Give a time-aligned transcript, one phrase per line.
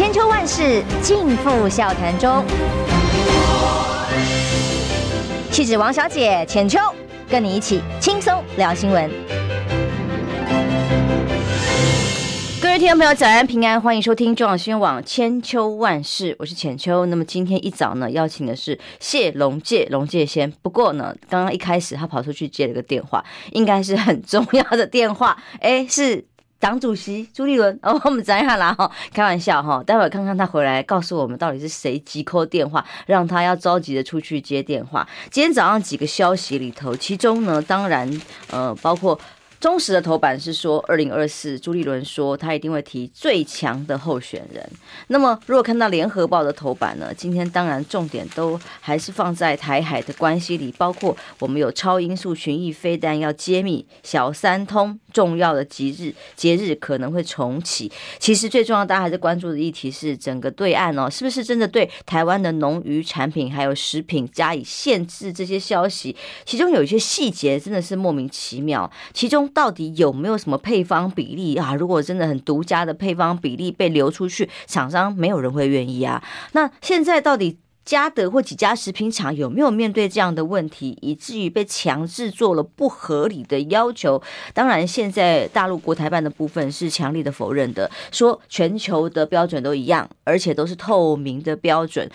[0.00, 2.42] 千秋万世尽付笑谈中。
[5.50, 6.78] 气质王小姐浅秋，
[7.28, 9.10] 跟你一起轻松聊新闻。
[12.62, 17.04] 各位听众朋友，早安平安，欢迎收听中广新闻网千秋万世，我是浅秋。
[17.04, 20.50] 那么今天一早呢，邀请的是谢龙介，龙介先。
[20.62, 23.22] 不过呢，刚刚一开始他跑出去接了个电话，
[23.52, 26.24] 应该是很重要的电话，哎，是。
[26.60, 35.08] 党主席朱立伦， 哦，我们讲一下啦哈，开玩笑哈，待会儿看看他回来告诉我们到底是谁急扣电话，让他要着急的出去接电话。
[35.30, 38.08] 今天早上几个消息里头，其中呢，当然
[38.50, 39.18] 呃，包括。
[39.60, 44.66] 中时的头版是说，二零二四，朱立伦说他一定会提最强的候选人。
[45.08, 47.12] 那么，如果看到联合报的头版呢？
[47.14, 57.92] 今天当然重点都还是放在台海的关系里，包括我们有超音速巡弋飞弹要揭秘，小三通重要的节日节日可能会重启。
[58.18, 65.30] 其实最重要，大家还是关注的议题是整个对岸哦，是不是真的对台湾的农渔产品还有食品加以限制？
[65.30, 69.49] 这些消息，其中有一些细节真的是莫名其妙，其中。
[69.52, 71.74] 到底有没有什么配方比例啊？
[71.74, 76.22] 如果真的很独家的配方比例被流出去，厂商没有人会愿意啊。
[76.52, 84.22] 那现在到底嘉德或几家食品厂有没有面对这样的问题，以至于被强制做了不合理的要求？
[84.54, 92.08] 当然，现在大陆国台办的部分是强力的否认的，说全球的标准都一样，而且都是透明的标准。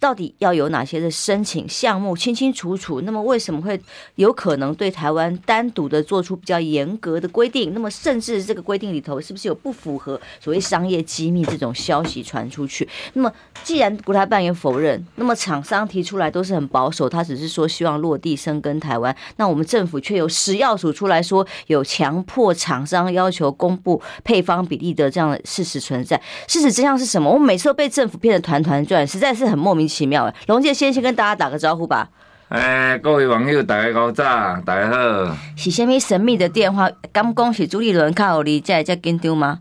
[0.00, 3.02] 到底要有哪些的申请项目清清楚楚？
[3.02, 3.78] 那么为什么会
[4.14, 7.74] 有可能对台湾单独的做出比较严格的规定？
[7.74, 12.88] 那么甚至这个规定里头是不是有不符合所谓商业机密这种消息传出去？
[13.12, 13.30] 那么
[13.62, 19.14] 既然国台办也否认，那么厂商提出来都是很保守，他只是说希望落地生根台湾。
[19.36, 26.18] 那我们政府却有食药署出来说有强迫厂商要求公布配方比例的这样的事实存在。
[26.48, 27.30] 事实真相是什么？
[27.30, 29.89] 我每次都被政府骗得团团转，实在是很莫名。
[29.90, 32.08] 奇妙哎，龙介先先跟大家打个招呼吧。
[32.48, 34.24] 哎，各位网友，大家好，早，
[34.64, 35.36] 大家好。
[35.56, 36.90] 是虾米神秘的电话？
[37.12, 39.60] 敢讲是朱立伦靠你在在紧张吗？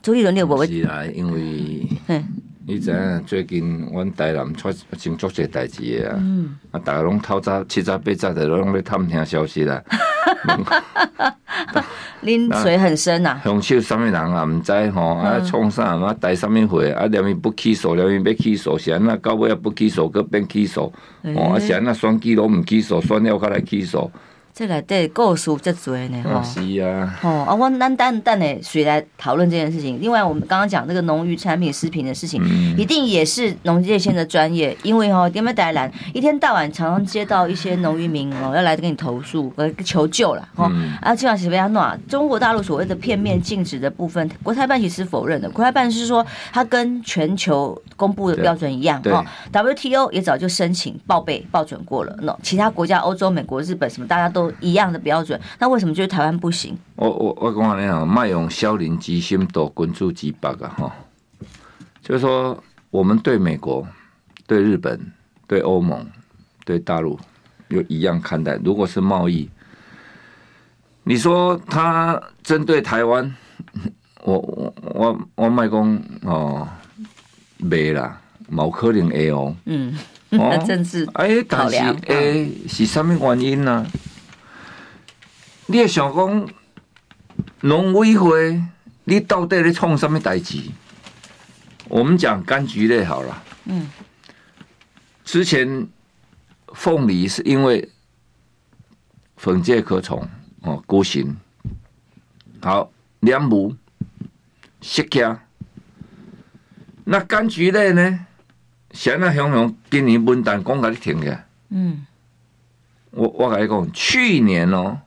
[0.00, 0.64] 朱立伦你有无？
[0.64, 1.40] 是啦，因为
[2.66, 6.22] 你知影最近阮台南出真足济代志的啊，
[6.70, 9.82] 啊，大家拢透早七早八早的拢咧探听消息啦。
[12.22, 14.44] 恁水很深呐、啊，凶手什么人啊？
[14.44, 16.14] 唔知吼，啊，创啥啊？
[16.20, 17.06] 带什么货啊？
[17.06, 20.92] 连伊不起诉，连伊要起诉，是安那到尾也不起诉，搁变起诉，
[21.34, 24.10] 哦，啊，是安那选举拢唔起诉，选了搁来起诉。
[24.60, 26.42] 这内底故事这多呢，哈、哦。
[26.44, 27.18] 是啊。
[27.22, 29.98] 哦，啊，我咱等等呢，谁来讨论这件事情？
[30.02, 40.92] 另外，我们刚刚讲那个农渔产品、食品的事情，嗯、一定也是农业线的专业，因为哈，点么台南一天到晚常常接到一些农渔民哦，要来跟你投诉、呃求救了，哦、嗯。
[41.00, 41.98] 啊，这样是非常暖。
[42.06, 45.48] 中国大陆所谓的片面禁止的部分，国台办其实否认的。
[45.48, 49.24] 国台办是说，它跟全球公布的标准一样，哈。
[49.52, 54.49] WTO 也早就申请报备报准过了，那其他国家，欧洲、美国、日本什么，大家都。
[54.60, 56.76] 一样的标准，那为什么就是台湾不行？
[56.96, 60.74] 我我我讲你讲，卖用消林之心度君子之腹啊！
[60.76, 60.92] 哈，
[62.02, 63.86] 就是说，我们对美国、
[64.46, 65.00] 对日本、
[65.46, 66.06] 对欧盟、
[66.64, 67.18] 对大陆，
[67.68, 68.58] 有一样看待。
[68.64, 69.48] 如果是贸易，
[71.04, 73.34] 你说他针对台湾，
[74.24, 76.68] 我我我我卖讲哦，
[77.58, 79.54] 没啦，冇可能会哦。
[79.64, 79.96] 嗯，
[80.32, 83.86] 哦、 政治哎，但是哎，是什么原因呢？
[85.70, 86.48] 你也想讲
[87.60, 88.60] 农委会，
[89.04, 90.58] 你到底在创什么代志？
[91.86, 93.40] 我们讲柑橘类好了。
[93.66, 93.88] 嗯。
[95.22, 95.86] 之前
[96.74, 97.88] 凤梨是因为
[99.36, 100.28] 粉介壳虫
[100.62, 101.36] 哦孤行，
[102.60, 103.76] 好两亩
[104.80, 105.38] 释迦。
[107.04, 108.26] 那柑橘类呢？
[108.90, 111.38] 现在雄雄今年温单讲甲你停嘅。
[111.68, 112.04] 嗯。
[113.12, 115.00] 我我甲你讲，去年哦。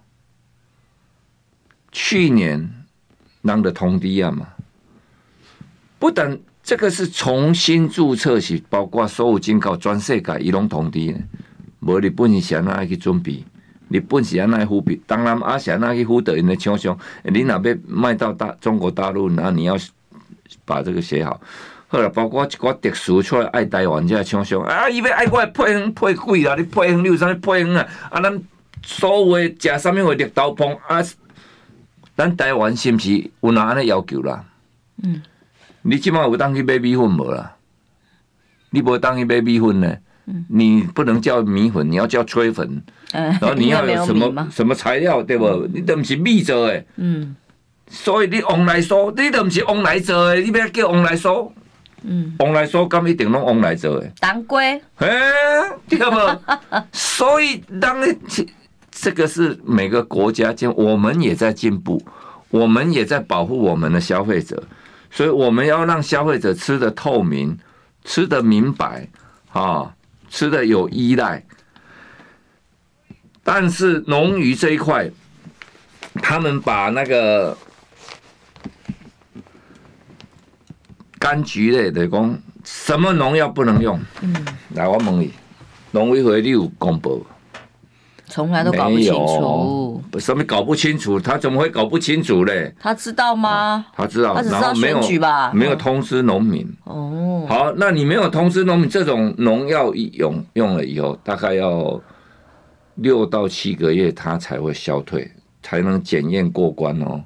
[1.94, 2.70] 去年
[3.44, 4.48] 让的通知啊嘛，
[6.00, 11.20] 不等这个是重新注册是包括所有进口全世界一拢通知呢，
[11.82, 13.44] 无日本是先哪去准备，
[13.90, 19.78] 日本是先哪去备，当然阿先哪去负责因的厂商，你那边卖到大中国大陆，那你要
[20.66, 21.40] 把这个写好。
[21.88, 27.88] 后来包括一个特殊出来爱台湾这厂商啊，伊要爱我配方配贵啦，你配方你有啥配方啊？
[28.10, 28.42] 啊，咱
[28.84, 31.04] 所谓食啥物货绿豆椪啊？
[32.16, 34.44] 咱台湾是不是有哪安尼要求啦？
[35.04, 35.22] 嗯，
[35.82, 37.56] 你起码有当去买米粉无啦？
[38.70, 39.98] 你无当去买米粉呢？
[40.26, 42.82] 嗯，你不能叫米粉，你要叫炊粉。
[43.12, 45.46] 嗯，然后你要有什么什么材料对不？
[45.48, 46.86] 嗯、你都不是米做的。
[46.96, 47.36] 嗯，
[47.88, 51.52] 所以你往来说，你都不是往来做的，你不要叫往来说，
[52.04, 54.12] 嗯，往来说，咁一定拢往来做诶。
[54.20, 55.10] 当归，哎，
[55.90, 56.16] 对不？
[56.94, 58.16] 所以当然，
[59.04, 62.02] 这个是每个国家间，我们也在进步，
[62.50, 64.64] 我们也在保护我们的消费者，
[65.12, 67.60] 所以我们要让消费者吃的透明，
[68.06, 69.10] 吃的明白，
[69.52, 69.94] 啊，
[70.30, 71.44] 吃的有依赖。
[73.44, 75.12] 但是农渔这一块，
[76.22, 77.58] 他们把那个
[81.20, 84.00] 柑橘类的讲，什么农药不能用？
[84.22, 84.34] 嗯，
[84.76, 85.34] 来我问你，
[85.92, 87.28] 农委会你有公布？
[88.34, 90.02] 从来都搞不清楚。
[90.20, 91.20] 什么搞不清楚？
[91.20, 92.74] 他怎么会搞不清楚嘞？
[92.80, 93.86] 他知道吗？
[93.96, 95.52] 他知道，他只知道选举吧？
[95.54, 96.68] 没有通知农民。
[96.86, 102.02] 哦，好，那你没有通知农民，这种农药用用了以后，大概要。
[102.98, 105.28] 六到七个月，它才会消退，
[105.64, 107.24] 才能检验过关哦。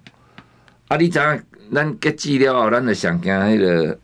[0.87, 1.43] 啊，你知影
[1.73, 3.99] 咱结剂了，咱就想惊迄个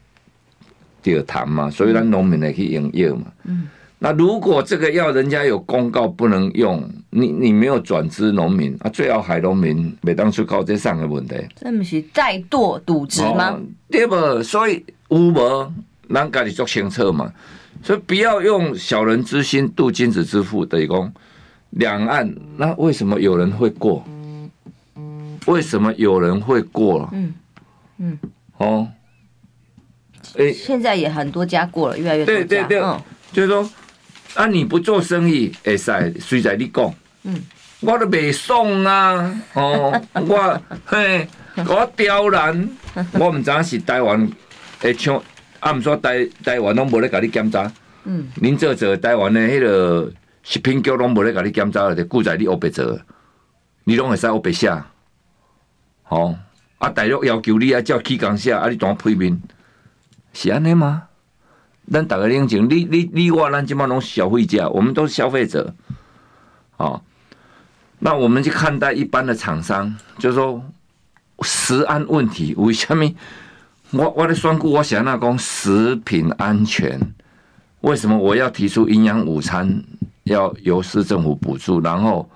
[1.01, 3.23] 掉痰嘛，所以咱农民来去用药嘛。
[3.45, 3.69] 嗯。
[4.03, 11.35] 那如果这个药人家有公告不能用，你你没有转资农民啊，最后害农民每当初搞这上个问题。
[11.55, 13.57] 这不是怠惰渎职吗？
[13.89, 14.43] 对不？
[14.43, 15.31] 所以有无
[16.13, 17.31] 咱家己做清楚嘛。
[17.81, 21.13] 所以不要用小人之心度君子之腹等于讲。
[21.69, 24.03] 两岸那为什么有人会过？
[25.45, 27.09] 为什么有人会过？
[27.13, 27.33] 嗯
[27.99, 28.19] 嗯
[28.57, 28.87] 哦，
[30.37, 32.43] 哎，现在也很多家过了，越来越多家。
[32.43, 33.01] 对对对，嗯、
[33.31, 33.67] 就是说
[34.35, 36.93] 啊，你不做生意，会使随在你讲。
[37.23, 37.41] 嗯，
[37.81, 41.27] 我都袂爽啊， 哦，我嘿，
[41.67, 42.69] 我刁难，
[43.19, 44.29] 我毋知是台湾
[44.79, 45.21] 会像，
[45.59, 47.71] 啊，毋说台台湾拢无咧甲你检查。
[48.05, 50.11] 嗯，您做做台湾的迄、那个。
[50.45, 52.99] 食品局拢无咧甲你检查，就顾在你乌白做，
[53.85, 54.69] 你拢会使乌白写。
[56.01, 56.35] 好，
[56.79, 59.41] 啊，大陆要求你啊，照起工写，啊，你当批面，
[60.33, 61.03] 是安尼吗？
[61.91, 65.73] 咱大家冷静，你你你我，咱即马拢消费者，我们都是消费者。
[66.77, 67.03] 好，
[67.99, 70.63] 那我们去看待一般的厂商，就是说
[71.41, 73.09] 食安问题，为什么？
[73.91, 76.99] 我我的选举，我想那讲食品安全，
[77.81, 79.83] 为什么我要提出营养午餐？
[80.23, 82.29] 要由市政府补助，然后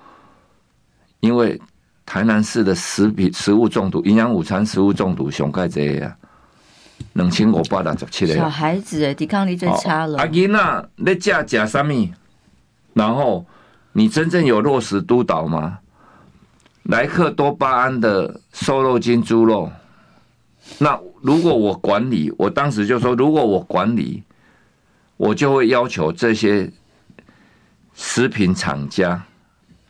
[1.22, 1.58] 因为
[2.06, 6.14] 台南市的食品食物中毒、营养午餐食物中毒上盖这样，
[7.14, 10.18] 两千五百六十七个小孩子诶，抵抗力最差了。
[10.20, 12.10] 阿囡仔，你加加什么？
[12.94, 13.46] 然后
[13.94, 15.80] 你真正有落实督导吗？
[16.84, 19.72] 莱克多巴胺的瘦肉精猪肉，
[20.80, 24.24] 那如果我管理，我当时就说，如果我管理，
[25.18, 26.72] 我就会要求这些。
[28.00, 29.24] 食品厂家，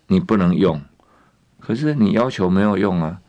[0.08, 0.82] 你不能用，
[1.60, 3.20] 可是你要求没有用啊！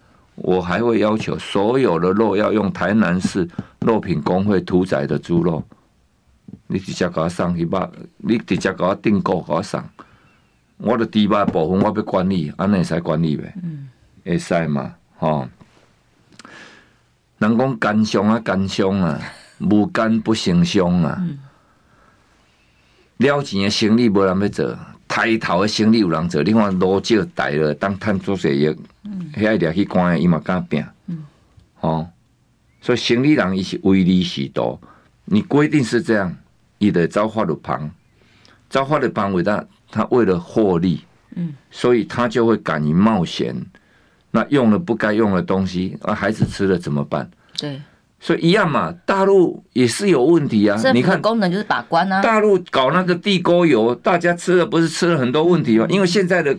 [0.40, 3.48] 我还会要求所有的肉要用台南市
[3.80, 5.62] 肉品工会屠宰的猪肉，
[6.66, 9.88] 你直接给我上去吧，你直接给我订购给我上，
[10.76, 13.88] 我的猪肉部分我要管理，安尼会使管理呗，嗯，
[14.24, 15.48] 会使嘛，吼，
[17.38, 19.20] 人讲肝伤啊，肝伤啊，
[19.60, 21.16] 无肝不成双啊。
[21.20, 21.38] 嗯。
[23.18, 26.40] 了钱的生意无人要做，抬头的生意有人做。
[26.44, 28.72] 你看罗少大了，当探做生意，
[29.34, 30.84] 遐一条去关伊嘛敢拼，
[31.80, 32.08] 哦，
[32.80, 34.78] 所以生意人伊是唯利是图。
[35.24, 36.34] 你规定是这样，
[36.78, 37.90] 伊得走法律旁，
[38.70, 41.04] 走法律旁为他，他为了获利，
[41.34, 43.54] 嗯，所以他就会敢于冒险。
[44.30, 47.30] 那用了不该用的东西，啊，孩子吃了怎么办？
[47.58, 47.80] 对。
[48.20, 50.76] 所以一样嘛，大陆也是有问题啊。
[50.92, 52.20] 你看功能就是把关啊。
[52.20, 55.86] 大陆搞那个地沟油，大家吃了不是吃了很多问题吗？
[55.88, 56.56] 因为现在的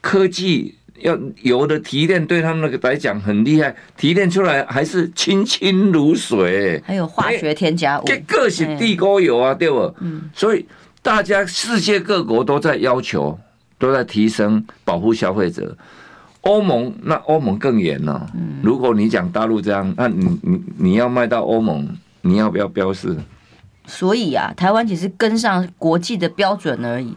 [0.00, 6.82] 科技要油的提炼，对他们那个来讲很厉害，提炼出来还是清清如水。
[6.84, 9.94] 还有化学添加物，这个是地沟油啊，对不？
[10.00, 10.30] 嗯。
[10.34, 10.66] 所以
[11.02, 13.38] 大家世界各国都在要求，
[13.78, 15.76] 都在提升保护消费者。
[16.42, 18.28] 欧盟那欧盟更严了。
[18.62, 21.88] 如果你讲大陆这样，那你你你要卖到欧盟，
[22.22, 23.16] 你要不要标示？
[23.86, 27.16] 所以啊，台湾只是跟上国际的标准而已。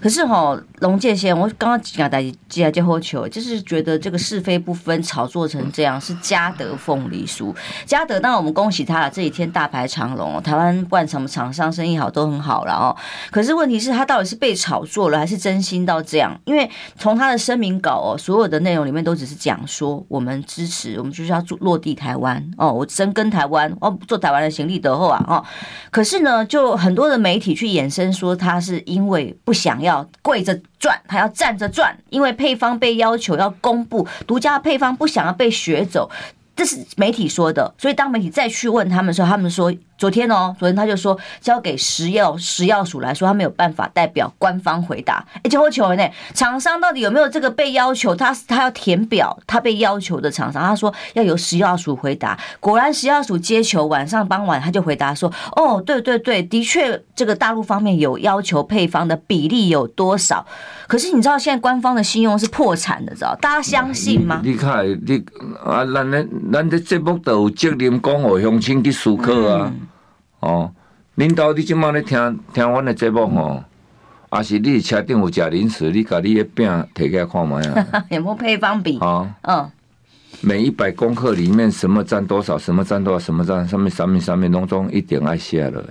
[0.00, 7.54] 可是哈，龙界先，我刚刚讲大家接下来后球，就是觉得这个是非不分，炒作成这样，是嘉德凤梨酥。
[7.84, 12.96] 嘉德，当然我们恭喜他了，这几天大排长龙，台湾不管什么厂商生意好都很好了哦。
[13.30, 16.34] 可是问题是，他到底是被炒作了，还是真心到这样？
[16.46, 25.44] 因为从他的声明稿哦，所有的内容里面都只是讲说，我们支持，我们就是要做落地台湾哦，我深耕台湾，哦，做台湾的行李德后啊哦。
[25.90, 29.89] 可是呢，就很多的媒体去衍生说，他是因为不想要。
[29.90, 36.10] 要跪着转，还要站着转，因为配方被要求要公布独家配方，不想要被学走。
[36.60, 45.26] 这是媒体说的，所以当媒体再去问他们的时候，他们说昨天哦，昨天他就说交给食药食药署来说，他没有办法代表官方回答。
[45.42, 48.14] 而且我请问呢，厂商到底有没有这个被要求？
[48.14, 52.38] 他他要填表，他被要求的厂商，他说要由食药署回答。
[52.60, 60.44] 果然食药署接球，晚上傍晚他就回答说：哦，对对对，的确这个大陆方面有要求配方的比例有多少。
[60.86, 63.34] 可是你知道现在官方的信用是破产的，知道？
[63.40, 64.42] 大家相信吗？
[64.44, 65.24] 你看，你
[65.64, 66.26] 啊，咱咧。
[66.52, 69.72] 咱这节目都有责任讲互乡亲去思考啊！
[69.72, 69.80] 嗯、
[70.40, 70.72] 哦，
[71.14, 73.62] 领导，你即满咧听听阮的节目吼，
[74.30, 77.86] 啊是你车顶有食零食，你甲你的饼摕起来看觅啊？
[78.10, 78.98] 有冇配方比？
[78.98, 79.70] 啊，嗯，
[80.40, 82.58] 每一百公克里面什么占多少？
[82.58, 83.18] 什么占多少？
[83.18, 83.68] 什么占？
[83.68, 85.84] 上面上面上面拢总一点爱写了。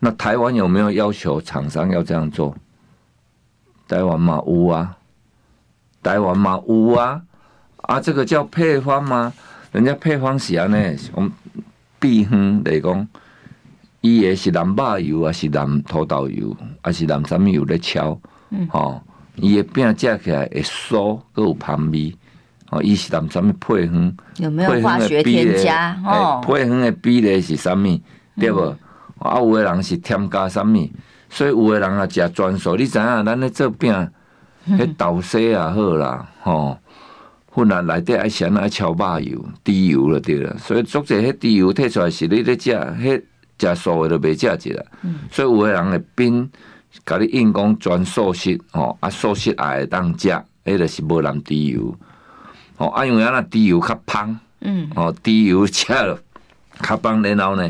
[0.00, 2.54] 那台湾有没有要求厂商要这样做？
[3.86, 4.96] 台湾嘛有啊，
[6.02, 7.22] 台湾嘛有啊，
[7.82, 9.32] 啊，这个叫配方吗？
[9.72, 11.32] 人家配方是安尼，讲
[12.00, 13.08] 配方来讲，
[14.00, 18.18] 伊也是蓝肉油啊，是南土豆油，还是南什么油咧炒？
[18.50, 19.02] 嗯，吼，
[19.36, 22.14] 伊个饼食起来会酥，搁有芳味。
[22.70, 24.16] 哦，伊是南什么配方？
[24.36, 26.00] 有没有化学添加？
[26.04, 28.00] 哦，配方的比例是啥物？
[28.38, 28.74] 对不？
[29.18, 30.88] 啊，有的人是添加啥物？
[31.28, 32.74] 所以有的人啊，食专属。
[32.76, 33.92] 你知影，咱咧做饼，
[34.66, 36.78] 迄豆沙也好啦，吼。
[37.58, 43.22] 本来内底爱先爱超肉油、猪油了对了，所以作者迄猪油摕出来是你咧食，迄
[43.58, 44.84] 食素的都袂食一啦。
[45.28, 46.48] 所以有个人会变，
[47.04, 50.28] 甲你硬讲全素食吼，啊素食也会当食，
[50.64, 51.96] 迄个是无淋猪油。
[52.76, 56.16] 哦，啊因为啊那猪油较芳，嗯，哦猪油食了
[56.80, 57.68] 较芳，然后呢，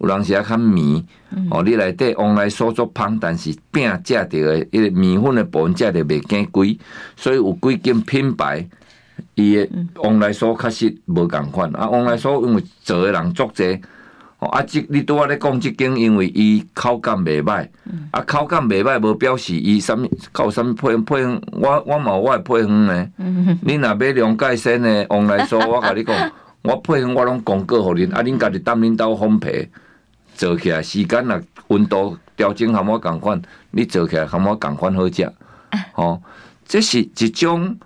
[0.00, 1.02] 有人是啊较绵，
[1.50, 6.78] 哦你内底往来所做芳，但是饼食着的，迄个面粉的部分食着袂见贵，
[7.16, 8.68] 所以有几间品牌。
[9.34, 13.80] 伊诶往来所确实无共款，啊，往来所因为做诶人足济，
[14.38, 17.68] 哦，啊，即你拄仔咧讲即间，因为伊口感袂歹，
[18.10, 23.06] 啊，口感袂歹，无表示伊啥物，靠啥物配配方，我我嘛有我诶配方呢。
[23.62, 29.68] 你若买两界线诶往来所，我甲你讲，我配方我拢公告互恁，啊，恁家己当恁兜烘焙
[30.34, 33.40] 做起来，时间啊温度调整含我共款，
[33.72, 35.30] 你做起来含我共款好食，
[35.94, 36.20] 哦，
[36.66, 37.76] 这是一种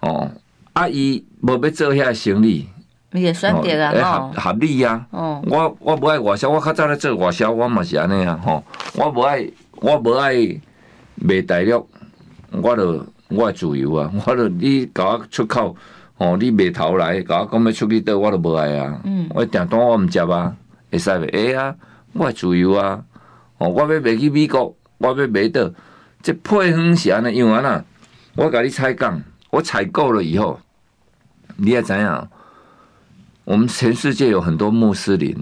[0.00, 0.30] 哦。
[0.72, 2.66] 啊，伊无要做遐生意，
[3.12, 5.06] 也选择啊，合合理啊。
[5.10, 8.40] 哦，我我无爱外销，我较早咧做外销，我嘛是安尼啊。
[8.42, 8.64] 吼，
[8.94, 9.46] 我无爱，
[9.82, 10.34] 我无爱
[11.16, 11.86] 卖大陆，
[12.52, 14.10] 我着我爱自由啊。
[14.24, 15.76] 我着你甲我出口，
[16.16, 18.98] 吼，你卖头来甲我讲要出去倒，我着无爱啊。
[19.04, 20.56] 嗯，我订单我毋接啊，
[20.90, 21.30] 会使袂？
[21.30, 21.74] 会啊，
[22.14, 23.04] 我爱自由啊。
[23.58, 25.70] 哦，我要卖去美国，我要卖倒，
[26.22, 27.84] 这配方是安尼样啊呐。
[28.36, 29.22] 我甲你采讲。
[29.52, 30.58] 我采购了以后，
[31.56, 32.28] 你也知影，
[33.44, 35.36] 我们全世界有很多穆斯林，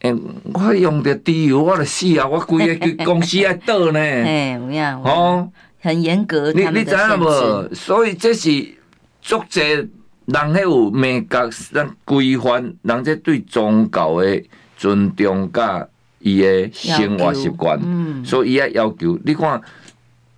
[0.00, 0.16] 哎、欸，
[0.52, 2.26] 我用的猪油，我的死啊！
[2.26, 5.00] 我规个公司爱倒呢， 哎，怎么样？
[5.04, 5.48] 哦，
[5.80, 7.72] 很严格，你你知影无？
[7.72, 8.74] 所以这是
[9.22, 9.88] 足者人
[10.26, 14.42] 迄有美格咱规范，人这对宗教的
[14.76, 15.86] 尊重甲
[16.18, 19.16] 伊的生活习惯，嗯，所以伊也要求。
[19.24, 19.62] 你看，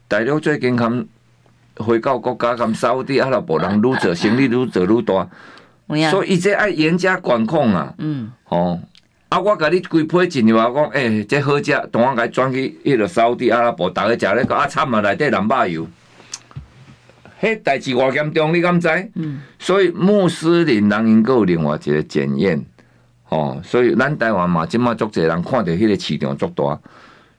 [0.07, 1.07] 大陆最近看。
[1.79, 5.29] 回到国家咁扫地，阿拉伯人愈做生意愈做愈大，
[6.11, 7.95] 所以伊这爱严加管控啊。
[7.99, 8.79] 嗯，哦，
[9.29, 15.87] 啊，我甲你规批进去话讲，诶、欸，这好食，同我甲转去迄个扫地阿拉伯，逐个食咧个啊，惨啊，内底人肉油，
[17.41, 18.89] 迄代志偌严重，你敢知？
[19.15, 22.65] 嗯，所以穆斯林人因阁有另外一个检验，
[23.29, 26.79] 哦，所以咱台湾嘛，即马足侪人看着迄个市场足大。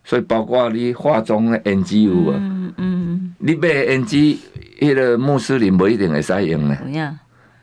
[0.05, 2.98] 所以包括你化妆的 NG 有啊，嗯嗯，
[3.39, 4.37] 你买 NG，
[4.79, 6.77] 迄个穆斯林不一定会使用呢。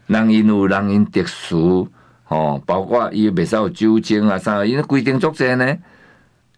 [0.07, 1.89] 人因有人因特殊，
[2.25, 5.77] 吼，包括伊袂使有酒精啊啥，因规定足侪呢。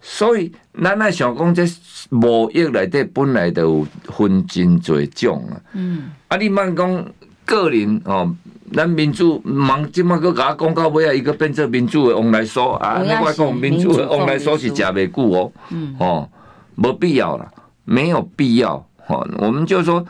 [0.01, 0.53] 所以
[0.83, 1.65] 咱爱想讲，这
[2.11, 5.61] 贸易内底本来就有分真侪种啊。
[5.73, 7.07] 嗯，啊，你莫讲
[7.45, 8.35] 个人哦。
[8.71, 16.29] 咱民主忙，即马搁甲我讲到尾啊，一个变做民主的往来说啊，你外讲民主的往来说是食袂久哦，嗯哦，
[16.75, 17.51] 无必要了，
[17.87, 20.07] 没有必要，哦，我们就说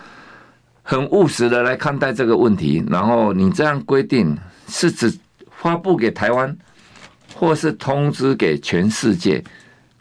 [0.82, 4.36] 很务实的来看待这个问题，然后你这样规定
[4.68, 5.12] 是指
[5.50, 6.56] 发布给台湾，
[7.34, 9.42] 或是通知给全世界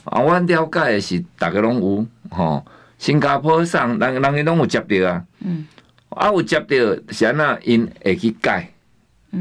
[0.04, 0.20] 啊？
[0.20, 2.66] 我了解的是大家拢有，吼，
[2.98, 5.66] 新加坡上人人家拢有接到啊，嗯。
[6.10, 6.76] 啊，有接到
[7.12, 8.72] 是安那因会去改，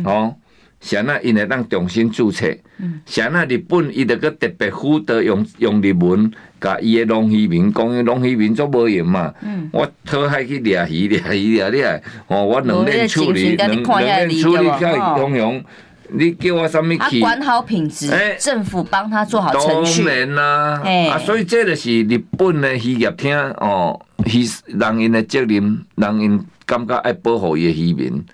[0.05, 0.35] 哦，
[0.81, 2.47] 啥那因会当重新注册，
[3.07, 9.33] 啥那日本伊着个特别负责用用日文，甲伊的农渔民讲，农渔民做无用嘛。
[9.43, 15.63] 嗯、我讨海去掠鱼，掠鱼掠掠，哦，我两面处理，两两面处理较通用。
[16.09, 17.21] 你叫我什么去？
[17.21, 20.05] 管好品质，欸、政府帮他做好程序。
[20.05, 28.25] 当然啦，欸、啊，所以这就是日本的渔业厅哦，渔人因的责任，人因感觉爱保护伊的渔民，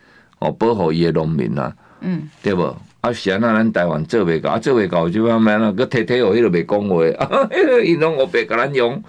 [0.41, 1.73] 哦，保护伊的农民啊。
[2.03, 2.77] 嗯，对不？
[3.03, 7.49] 啊，是啊，那咱台湾做袂到，啊，做袂到就慢慢啊，搁提提哦，迄个袂讲话， 啊，
[7.85, 9.03] 伊拢我白甲咱用。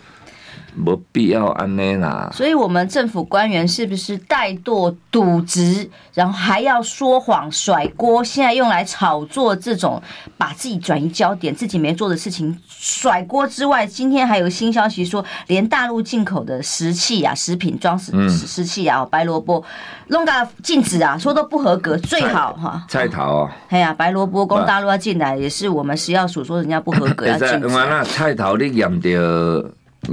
[0.76, 8.24] 没必要安内啦，所以我们政府官员是不是怠惰渎职，然后还要说谎甩锅？
[8.24, 10.02] 现在用来炒作这种
[10.38, 19.64] 把自己转移焦点、自己没做的事情甩锅之外，今天还有新消息说，连大陆进口的食器啊、食品装食食器啊、白萝卜
[20.08, 20.32] 弄个
[20.64, 22.84] 禁止啊，说都不合格，最好哈。
[22.90, 27.70] 菜头啊，哎呀，白萝卜供大陆要进来，也是我们食药署说人家不合格要禁止。
[28.06, 29.22] 菜头你验掉。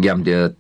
[0.03, 0.55] 验着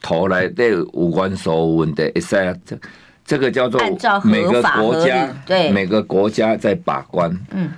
[0.00, 2.78] 头来对有关所问题，会使啊，这
[3.24, 3.80] 这个叫做
[4.24, 7.70] 每个国家对每个国家在把关，嗯，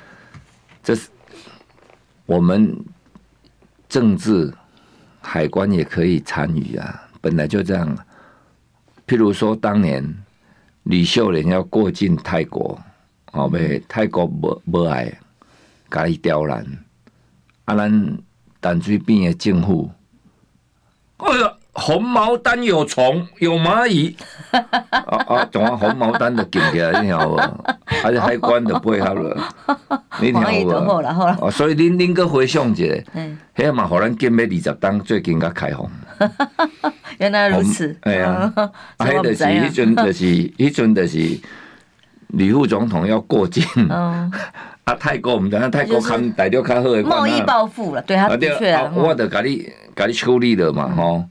[0.83, 1.09] 这是
[2.27, 2.77] 我们
[3.89, 4.53] 政治
[5.21, 7.97] 海关也可以参与啊，本来就这样。
[9.07, 10.05] 譬如说，当年
[10.85, 12.79] 李秀莲要过境泰国，
[13.33, 15.13] 哦，被泰国无无爱，
[15.91, 16.65] 甲伊刁难，
[17.65, 18.19] 啊，咱
[18.61, 19.91] 淡水边的政府。
[21.23, 24.17] 哎呀，红毛丹有虫有蚂蚁，
[24.51, 27.37] 啊啊，怎么红毛丹的紧起来，你听无？
[28.03, 29.37] 而且海关的配合了，
[30.21, 30.71] 你听无？
[31.41, 35.91] 哦，所以恁恁个回想一下，嗯，迄嘛，互咱今尾二十档最近较开放。
[37.19, 38.51] 原来如此，哎呀，
[38.97, 41.19] 啊，迄就是迄阵，就是迄阵，就是
[42.33, 44.31] 吕副总统要过境， 啊，
[44.99, 49.71] 泰国毋知影泰国看大陆较好诶，贸易报复了，对他的确啊，我得甲你。
[49.93, 51.23] 甲你处理了嘛吼，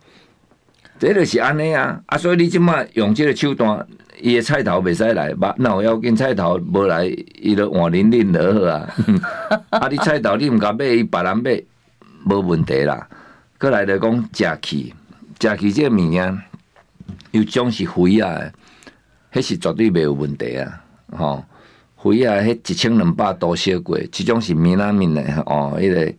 [1.00, 2.18] 这就是安尼啊啊！
[2.18, 3.84] 所以你即马用这个手段，
[4.22, 5.56] 伊的菜头袂使来，吧？
[5.58, 7.06] 那我要跟菜头无来，
[7.42, 8.88] 伊就换恁恁就好啊。
[9.72, 11.64] 啊，你菜头你毋敢买，伊别人买
[12.26, 13.08] 无问题啦。
[13.58, 14.94] 过来就讲食气，
[15.40, 16.42] 食气这个物件
[17.32, 18.40] 有种是肥啊，
[19.34, 20.84] 迄是绝对袂有问题啊。
[21.12, 21.44] 吼，
[21.98, 26.14] 肥啊，迄一千两百度烧过，即种是闽南闽的哦，迄个。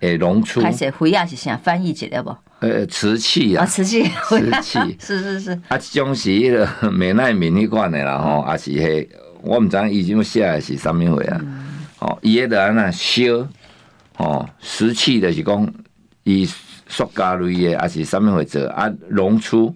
[0.00, 2.36] 诶，龙出，开始回亚是啥翻译起来不？
[2.58, 5.58] 呃，瓷器啊，瓷器，瓷器， 是是是。
[5.68, 9.08] 啊，即种是迄个美奈敏迄款的啦吼，也是迄，
[9.40, 11.40] 我毋知影伊种写的是啥物货啊？
[12.00, 13.48] 哦，伊迄个安那烧，
[14.18, 15.72] 哦，瓷器就是讲
[16.24, 16.46] 伊
[16.86, 18.92] 塑胶类的，啊是啥物货做啊？
[19.08, 19.74] 龙出，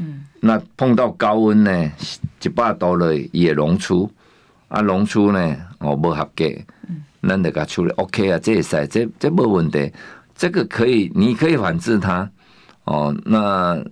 [0.00, 1.92] 嗯，那碰到高温呢，
[2.42, 4.10] 一百度了，伊会龙出，
[4.68, 6.44] 啊，龙出呢，哦，无合格。
[7.20, 9.92] 咱得甲处理，OK 啊，这也是这这没问题，
[10.36, 12.30] 这个可以，你可以反制他
[12.84, 13.14] 哦。
[13.24, 13.82] 那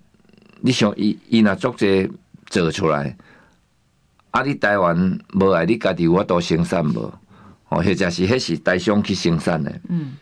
[0.60, 2.08] 你想伊伊若做这
[2.46, 3.16] 做出来，
[4.30, 7.12] 啊，你台湾无爱你家己我都生产无
[7.68, 10.12] 哦，或者是迄是台商去生产的，嗯。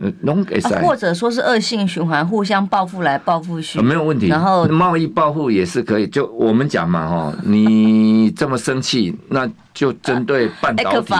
[0.00, 4.28] 啊、或者说是恶性循环，互相报复来报复去，没有问题。
[4.28, 11.12] 然后贸易报复也是可以，就我们讲嘛，哈，你这么生气，那就针对半导体，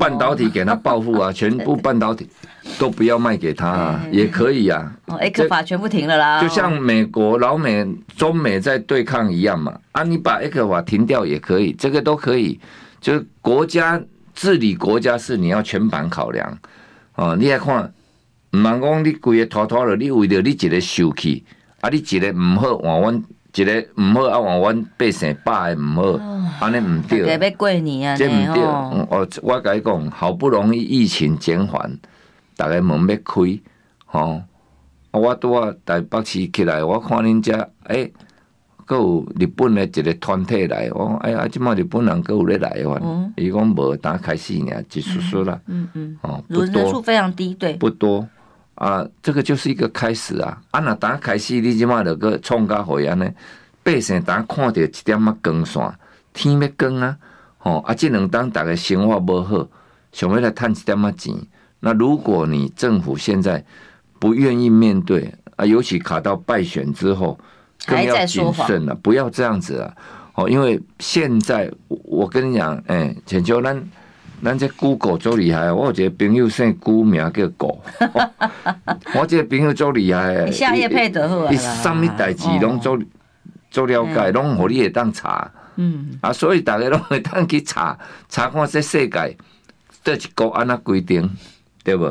[0.00, 2.26] 半导体给他报复啊， 全部半导体
[2.78, 4.90] 都不要卖给他，啊，也可以啊。
[5.08, 9.78] 哦，艾克法全部停了啦，就像美国、老美、中美在对抗一样嘛。
[9.92, 12.58] 啊，你把艾克法停掉也可以，这个都可以。
[13.02, 14.00] 就是国家
[14.34, 16.58] 治理国家是你要全盘考量
[17.12, 17.92] 啊，你来看。
[18.54, 21.44] 毋通讲你规个拖拖了，你为着你一个受气，
[21.80, 27.20] 啊，你一个毋好换阮，一个毋好啊换阮百姓百个毋好，安尼毋对。
[27.20, 28.62] 要过年啊，这毋对。
[28.62, 31.98] 哦，我甲你讲，好不容易疫情减缓，
[32.56, 33.60] 逐个门要开，
[34.06, 34.42] 吼。
[35.10, 37.52] 啊，我拄啊台北市起来，我看恁遮，
[37.84, 38.12] 诶、欸，
[38.84, 43.00] 阁有日本的一个团体来，我讲，哎呀，即满日本人阁有咧来哇。
[43.36, 45.60] 伊讲无，打开始尔，一丝丝啦。
[45.66, 46.18] 嗯嗯。
[46.22, 46.82] 哦，不多。
[46.82, 47.74] 人数非常低，对。
[47.74, 48.26] 不多。
[48.74, 50.60] 啊，这个就是一个开始啊！
[50.72, 53.30] 啊，那打开始，你即马着个创甲会安尼，
[53.82, 55.94] 百姓打看到一点仔光线，
[56.32, 57.16] 天要光啊！
[57.58, 59.68] 吼啊，这两当大家生活无好，
[60.10, 61.34] 想要来趁一点仔钱。
[61.80, 63.64] 那如果你政府现在
[64.18, 67.38] 不愿意面对啊，尤其卡到败选之后，
[67.86, 69.94] 更要谨慎了，不要这样子啊！
[70.34, 73.80] 哦，因为现在我跟你讲，哎、欸，请求咱。
[74.44, 77.82] 咱这 Google 最厉害，我有一个朋友姓辜，名叫狗。
[79.16, 81.48] 我这个朋友最厉害，你下业配得好啊！
[81.50, 82.98] 你什么代志拢做
[83.70, 85.50] 做了解，拢互你会当查。
[85.76, 89.36] 嗯啊，所以大家拢会当去查查看这世界
[90.04, 91.28] 这一国安那规定，
[91.82, 92.04] 对不？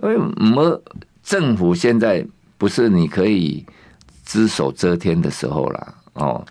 [0.00, 0.80] 所以没
[1.22, 2.24] 政府现在
[2.56, 3.66] 不是你可以
[4.24, 6.44] 只手遮天的时候了哦。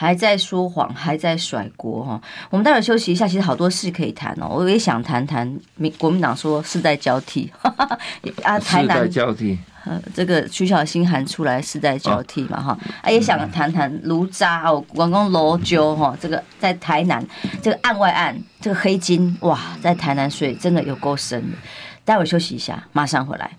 [0.00, 2.18] 还在说谎，还在甩锅哈。
[2.48, 4.48] 我们待会儿休息一下，其实好多事可以谈哦。
[4.50, 7.52] 我也想谈谈民国民党说世代交替
[8.42, 9.58] 啊，台南世代交替。
[9.84, 12.78] 呃，这个徐小新喊出来世代交替嘛哈。
[13.02, 17.22] 啊，也想谈谈卢渣哦，广工罗揪哈，这个在台南
[17.60, 21.58] 这个案外案，这个黑金哇，在台南水真的有够深的。
[22.06, 23.50] 待会儿休息一下，马上回来。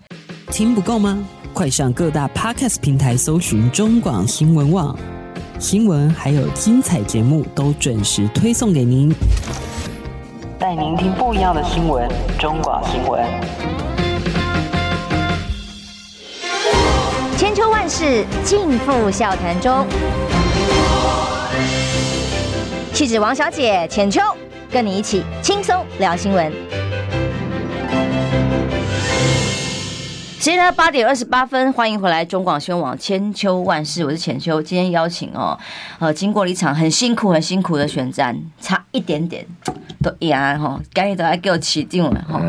[0.50, 1.22] 听不够吗？
[1.54, 4.98] 快上各大 Podcast 平台搜寻中广新闻网。
[5.62, 9.14] 新闻还有精彩节目都准时推送给您，
[10.58, 12.06] 带您听不一样的新闻。
[12.36, 13.24] 中广新闻，
[17.36, 19.86] 千秋万世尽付笑谈中。
[22.92, 24.20] 气质王小姐浅秋，
[24.68, 26.52] 跟你一起轻松聊新闻。
[30.42, 34.60] 现在八点二十八分，欢迎回来中广新闻网千秋万世，我是浅秋。
[34.60, 35.56] 今天邀请哦，
[36.00, 39.46] 呃，经过了一场很辛苦、很辛苦的选战，差一点点
[40.02, 42.40] 都赢哈，赶紧都来给我起定了哈。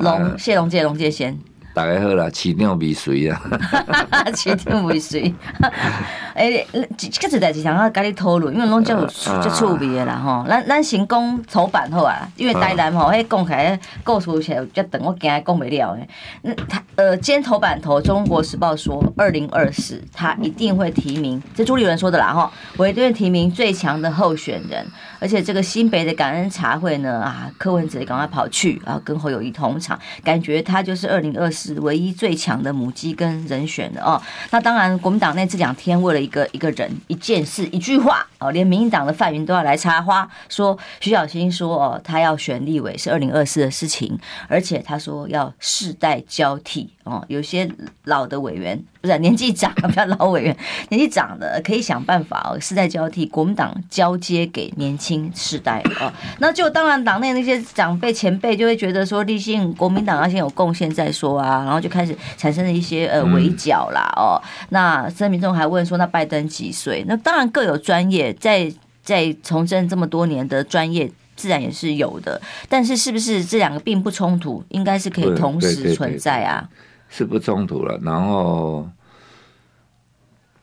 [0.00, 1.38] 龙谢龙介龙介先。
[1.76, 3.38] 大家好啦，市长未遂啊！
[4.34, 5.34] 市长未遂。
[6.32, 6.64] 哎，
[6.96, 10.42] 这个代志想要跟你讨论，因为拢叫就趣味的啦吼。
[10.48, 16.08] 咱咱先讲头版好啊，因为台南吼，迄讲起来故事起来有较长，我惊讲不了诶。
[16.40, 24.86] 那他呃，今天头版头，《中国时报》说，二零二四他一定会提名，这朱立伦说的啦吼，我一定会提名最强的候选人。
[25.18, 34.20] 而且这个新北的感恩茶会呢，啊，柯文哲赶快跑去啊，跟侯友谊同场，感觉他就是二零二四唯一最强的母鸡跟人选了哦。
[34.50, 47.68] 那当然，国民党内这两天为了一个一个人、一件事、一句话哦，连民进党的范云都要来插花，说徐小新说哦，他要选立委是二零二四的事情，而且他说要世代交替哦，有些
[48.04, 48.80] 老的委员。
[49.06, 50.56] 不是年纪长， 不要老委员，
[50.88, 56.12] 年纪长的可以想办法哦，世代交替，国民党交接给年轻世代哦。
[56.40, 64.42] 那就当然党内那些长辈前辈就会觉得说，立信国民党要先有贡献再说啊，然后就开始产生了一些呃围剿啦哦。
[64.70, 67.04] 那森民众还问说，那拜登几岁？
[67.06, 68.72] 那当然各有专业，在
[69.04, 74.64] 在从政这么多年的专业自然也是有的，但是是不是这两个并不冲突？
[74.70, 76.68] 应该是可以同时存在啊，
[77.08, 77.98] 是不冲突了。
[78.02, 78.88] 然后。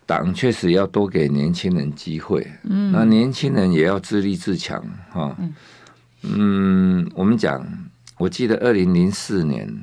[0.06, 5.34] 党确实要多给年轻人机会，嗯，那年轻人也要自立自强，哈，
[6.24, 7.66] 嗯，我们讲，
[8.18, 9.82] 我记得二零零四年，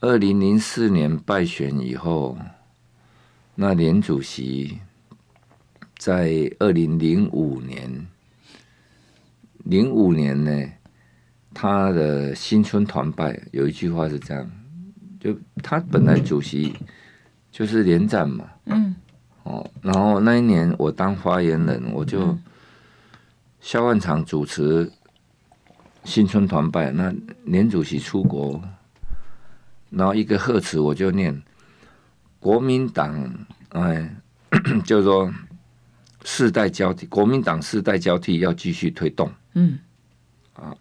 [0.00, 2.36] 二零零四年败选以后，
[3.54, 4.80] 那连主席
[5.96, 8.08] 在二零零五年，
[9.58, 10.72] 零五年呢，
[11.54, 14.50] 他的新春团拜有一句话是这样，
[15.26, 16.74] 就他本来主席。
[17.52, 18.94] 就是连战嘛，嗯，
[19.44, 22.36] 哦，然后那一年我当发言人，我就
[23.60, 24.92] 萧万长主持
[26.04, 27.10] 新春团拜，那
[27.44, 28.60] 连主席出国，
[29.88, 31.42] 然后一个贺词我就念
[32.38, 33.34] 国民党，
[33.70, 34.14] 哎，
[34.84, 35.32] 就说
[36.24, 39.78] 世代交替，国民党世代交替要继续推动，嗯，
[40.52, 40.76] 啊，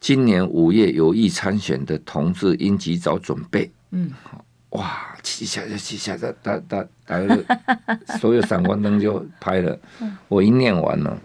[0.00, 4.10] 今年五月有意参选的同志应及早准备，嗯，
[4.70, 5.16] 哇！
[5.22, 7.20] 起下就起下，他他他
[7.86, 9.78] 他，所有闪光灯就拍了。
[10.28, 11.20] 我一念完了，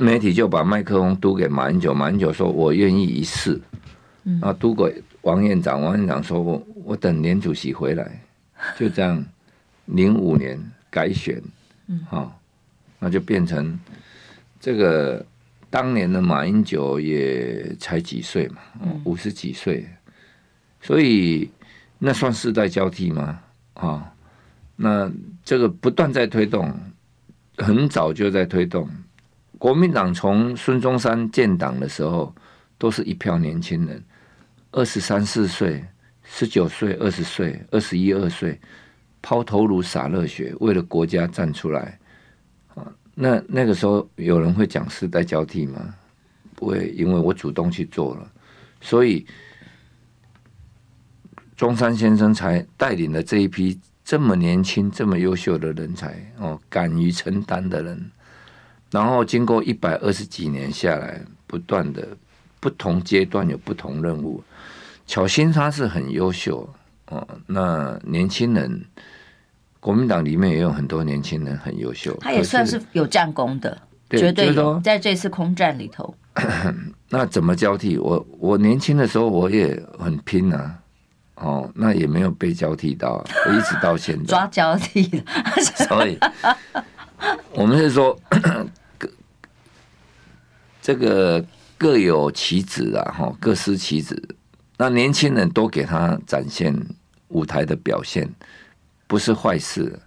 [0.00, 3.58] 媒体就把麦克风嘟给马英九，马英九说：“我愿意一试。”
[4.42, 8.20] 啊，嘟给王院长，王院长说：“我我等连主席回来。”
[8.78, 9.24] 就这样，
[9.86, 11.40] 零五年改选，
[12.08, 12.38] 好，
[12.98, 13.78] 那就变成
[14.60, 15.24] 这个
[15.70, 18.58] 当年的马英九也才几岁嘛，
[19.04, 19.88] 五十几岁，
[20.82, 21.50] 所以。
[22.02, 23.38] 那算世代交替吗？
[23.74, 24.10] 啊，
[24.74, 25.12] 那
[25.44, 26.74] 这个不断在推动，
[27.58, 28.88] 很早就在推动。
[29.58, 32.34] 国民党从孙中山建党的时候，
[32.78, 34.02] 都是一票年轻人，
[34.72, 35.84] 二十三四岁、
[36.22, 38.58] 十九岁、二十岁、二十一二岁，
[39.20, 41.99] 抛头颅洒热血，为了国家站出来。
[43.20, 45.94] 那那个时候有人会讲世代交替吗？
[46.54, 48.30] 不会，因为我主动去做了，
[48.80, 49.26] 所以。
[51.56, 58.10] 中山先生才带领了这一批这么年轻、这么优秀的人才哦，敢于承担的人。
[58.90, 62.16] 然后经过一百二十几年下来，不断的
[62.60, 64.42] 不同阶段有不同任务。
[65.06, 66.66] 巧芯他是很优秀
[67.08, 68.82] 哦，那年轻人
[69.80, 73.76] 国民党里面也有很多年轻人很优秀，他也算是有战功的，
[74.08, 76.14] 对绝对有在这次空战里头。
[77.08, 77.98] 那怎么交替？
[77.98, 80.78] 我我年轻的时候我也很拼啊，
[81.34, 85.18] 哦，那也没有被交替到，我一直到现在 抓交替的。
[85.88, 86.18] 所以，
[87.52, 88.16] 我们是说，
[88.96, 89.08] 各
[90.80, 91.44] 这个
[91.76, 94.16] 各有其职啊，哈，各司其职。
[94.76, 96.74] 那年轻人多给他展现
[97.28, 98.28] 舞台的表现，
[99.10, 99.98] 不是坏事。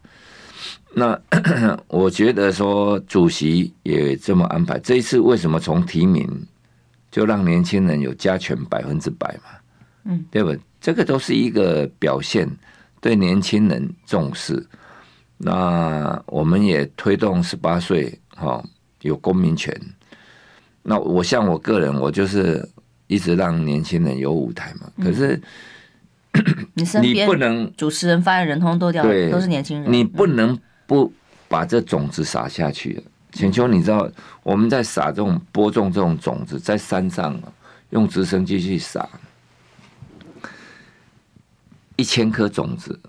[0.94, 1.20] 那
[1.89, 4.80] 我觉得说，主席也这么安排。
[4.80, 6.26] 这一次为什么从提名
[7.12, 9.50] 就让年轻人有加权百分之百嘛？
[10.06, 10.56] 嗯，对不？
[10.80, 12.50] 这个都是一个表现，
[13.02, 14.66] 对年轻人重视。
[15.38, 18.63] 那我们也推动十八岁哈
[19.02, 19.78] 有公民权。
[20.82, 22.66] 那我像我个人，我就是
[23.08, 24.89] 一直让年轻人有舞台嘛。
[25.04, 25.42] 可是。
[26.74, 29.91] 你身边不能主持人、发言人通都掉，都是年轻人。
[29.91, 31.13] 你不能不
[31.48, 33.04] 把这种子撒下去。
[33.32, 34.08] 浅秋，你知道
[34.43, 37.39] 我们在撒这种播种这种种子，在山上
[37.89, 39.08] 用直升机去撒，
[41.96, 43.00] 一千颗种子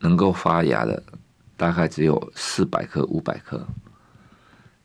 [0.00, 1.02] 能够发芽的
[1.56, 3.66] 大概只有四百颗、五百颗。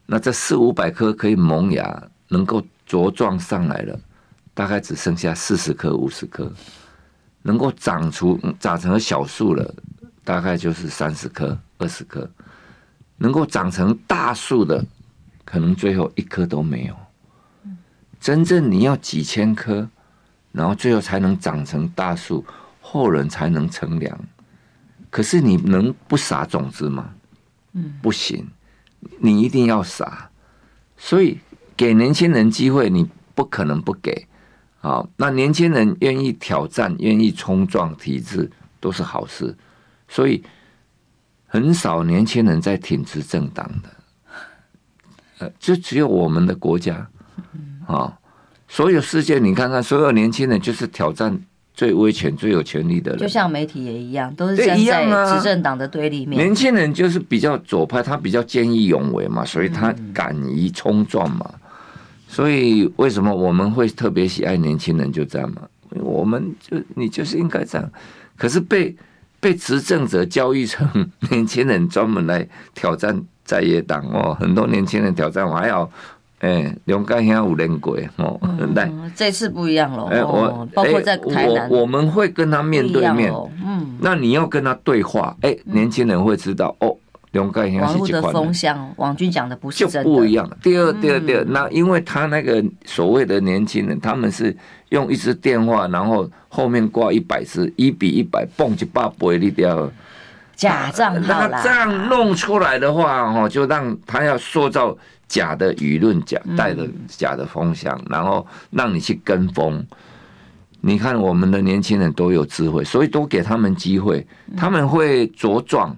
[0.06, 4.00] 那这四五百颗可以萌芽、能够茁壮上来了，
[4.54, 6.52] 大概只剩下四十颗、五十颗。
[7.42, 9.76] 能够长出长成小树了，
[10.24, 12.30] 大概就是三十棵、二十棵。
[13.18, 14.86] 能够长成大树的，
[15.44, 16.96] 可能最后一棵都没有。
[18.20, 19.90] 真正你要几千棵，
[20.54, 22.46] 然后最后才能长成大树，
[22.80, 24.18] 后人才能乘凉。
[25.10, 27.14] 可是你能不撒种子吗？
[28.02, 28.48] 不行，
[29.20, 30.30] 你一定要撒。
[30.96, 31.40] 所以
[31.76, 34.29] 给年轻人机会，你不可能不给。
[34.82, 39.54] 好，那年轻人愿意挑战、愿意冲撞体制，都是好事。
[40.08, 40.42] 所以
[41.46, 43.90] 很少年轻人在挺直政党的，
[45.40, 47.08] 呃，就只有我们的国家
[47.86, 48.18] 啊。
[48.70, 51.38] 所有世界，你看看，所有年轻人就是挑战
[51.74, 53.20] 最威权、最有权力的人。
[53.20, 56.40] 就像媒体也一样，都是站在执政党的对立面。
[56.40, 61.52] 年轻人就是比较左派，他比较见义勇为嘛，所以他敢于冲撞嘛。
[62.32, 65.12] 所以为什么我们会特别喜爱年轻人？
[65.12, 65.64] 就这样嘛，
[65.96, 67.92] 我们就你就是应该这样。
[68.38, 68.96] 可是被
[69.40, 70.88] 被执政者教育成
[71.32, 75.90] 年轻人专门来挑战在野党哦，很多年轻人挑战我还要
[76.42, 78.40] 哎，龙岗乡五连鬼哦，
[78.76, 80.06] 来、嗯，这次不一样了。
[80.06, 83.34] 哎，我包括在台南，我我们会跟他面对面。
[83.66, 86.96] 嗯，那你要跟他对话，哎，年轻人会知道哦。
[87.34, 90.50] 网络的风向，王军讲的不是真的，就不一样。
[90.64, 94.56] 第二，第二，第二，那因为他那个所谓的年轻人，他们是
[94.90, 99.92] 用一支电话，然后后面挂一百支，一比一百，蹦一百倍，你掉
[100.56, 101.50] 假账号啦。
[101.52, 109.86] 那这样弄出来的话，哦，就让他要塑造假的舆论，假带着假的风向，然后让你去跟风。
[110.82, 114.26] 你看，我们的年轻人都有智慧，所以多给他们机会，
[114.58, 115.96] 他们会茁壮。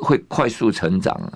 [0.00, 1.32] 会快速成长啊，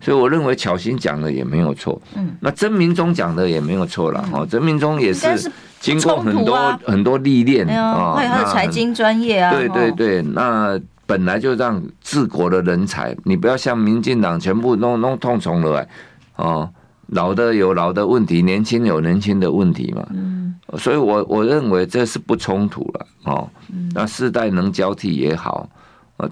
[0.00, 2.00] 所以我认为巧心讲的也没有错。
[2.14, 4.22] 嗯，那曾明忠讲的也没有错了。
[4.22, 9.50] 哈，曾明忠也是经过很多很多历练啊，还有他的财经专业啊。
[9.50, 15.88] 对对对，那本来就让治国的人才，你不要像民进党全部弄弄痛从了来
[16.36, 16.70] 哦，
[17.08, 20.06] 老的有老的问题，年轻有年轻的问题嘛。
[20.10, 23.48] 嗯，所以我我认为这是不冲突了哦。
[23.94, 25.68] 那世代能交替也好，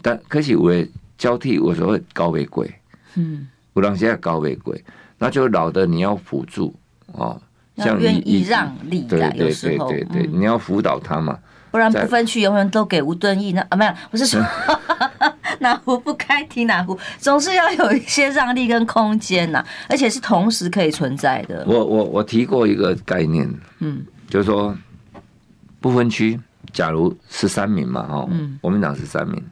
[0.01, 0.73] 但可惜我。
[1.19, 2.73] 交替我说会高为贵，
[3.15, 4.85] 嗯，不让现在高为贵，
[5.19, 6.75] 那就老的你要辅助
[7.13, 7.41] 哦，
[7.77, 11.39] 像愿意让利对对对对，你要辅导他嘛，
[11.71, 14.41] 不然不分区永远都给吴敦义那啊没有，我是说
[15.61, 21.65] 哪壶不开提哪壶，总是要有一些让利跟空间呐，而且是同时可以存在的。
[21.67, 23.49] 我我我提过一个概念，
[23.79, 24.77] 嗯，就是说
[25.81, 26.39] 不分区，
[26.73, 29.43] 假如十三名嘛，哦，嗯，国民党十三名。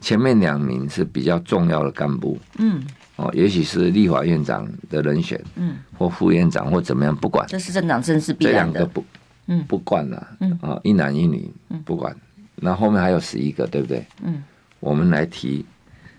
[0.00, 2.82] 前面两名是比较重要的干部，嗯，
[3.16, 9.04] 哦，也许是立法院长的人选，嗯，或副院长或怎么样，不管，这是政党政治必然的，这两个不，
[9.46, 11.52] 嗯，不管了，嗯，啊，一男一女，
[11.84, 12.16] 不管，
[12.56, 14.04] 那后面还有十一个，对不对？
[14.22, 14.42] 嗯，
[14.80, 15.66] 我们来提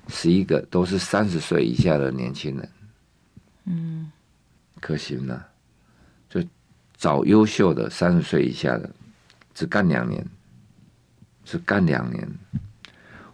[0.08, 2.70] 十一个都是三十岁以下的年轻人，
[3.66, 4.12] 嗯，
[4.80, 5.48] 可行了，
[6.30, 6.40] 就
[6.96, 8.88] 找优秀的三十岁以下的，
[9.56, 10.24] 只干两年，
[11.44, 12.30] 只干两年。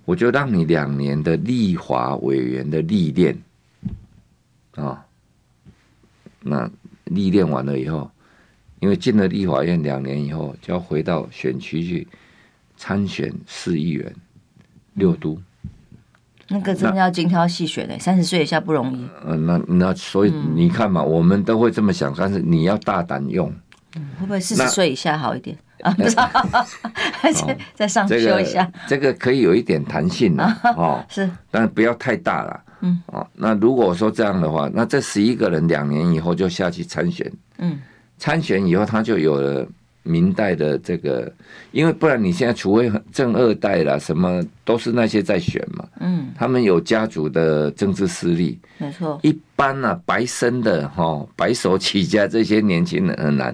[0.08, 3.38] 我就让你两年的立法委员的历练，
[4.76, 5.06] 啊，
[6.40, 6.72] 那
[7.04, 8.10] 历练完了以后，
[8.80, 12.08] 因为进了立法院两年以后，就要回到选区去
[12.78, 14.16] 参选市议员、
[14.94, 15.38] 六都。
[16.48, 19.06] 那个真的要精挑细选的，三十岁以下不容易。
[19.26, 23.54] 呃，那那所以你看嘛，我们都会这么想，但是你要大胆用。
[23.98, 25.92] 嗯，会不会四十岁以下好一点啊？
[25.94, 26.16] 不是，
[27.20, 28.70] 还是再上修一下。
[28.88, 30.44] 这个可以有一点弹性的
[30.78, 32.64] 哦，是，但是不要太大了。
[32.82, 37.32] 嗯，哦，那如果说这样的话，那这十一个人两年以后就下去参选。
[37.58, 37.80] 嗯，
[38.18, 39.68] 参选以后他就有了。
[40.10, 41.30] 明代的这个，
[41.74, 45.86] 因为不然你现在除非正二代啦，什么都是那些在选嘛。
[46.00, 49.20] 嗯，他们有家族的政治势力，没错。
[49.22, 53.54] 一般呢、啊，白生的哈，白手起家这些年轻人很难。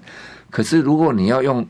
[0.52, 1.66] 可是如果你要用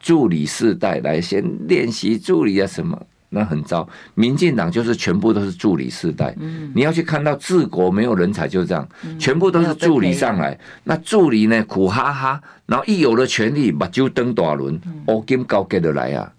[0.00, 3.00] 助理世代来先练习助理啊什么。
[3.32, 6.34] 那很糟，民进党就是全部都是助理世代。
[6.40, 10.58] 嗯，你要去看到治国没有人才，就这样，嗯、全部都是助理上来。
[10.82, 16.32] 那助理呢，苦哈哈，然后一有了权力，把就登大轮，乌金高给的来啊！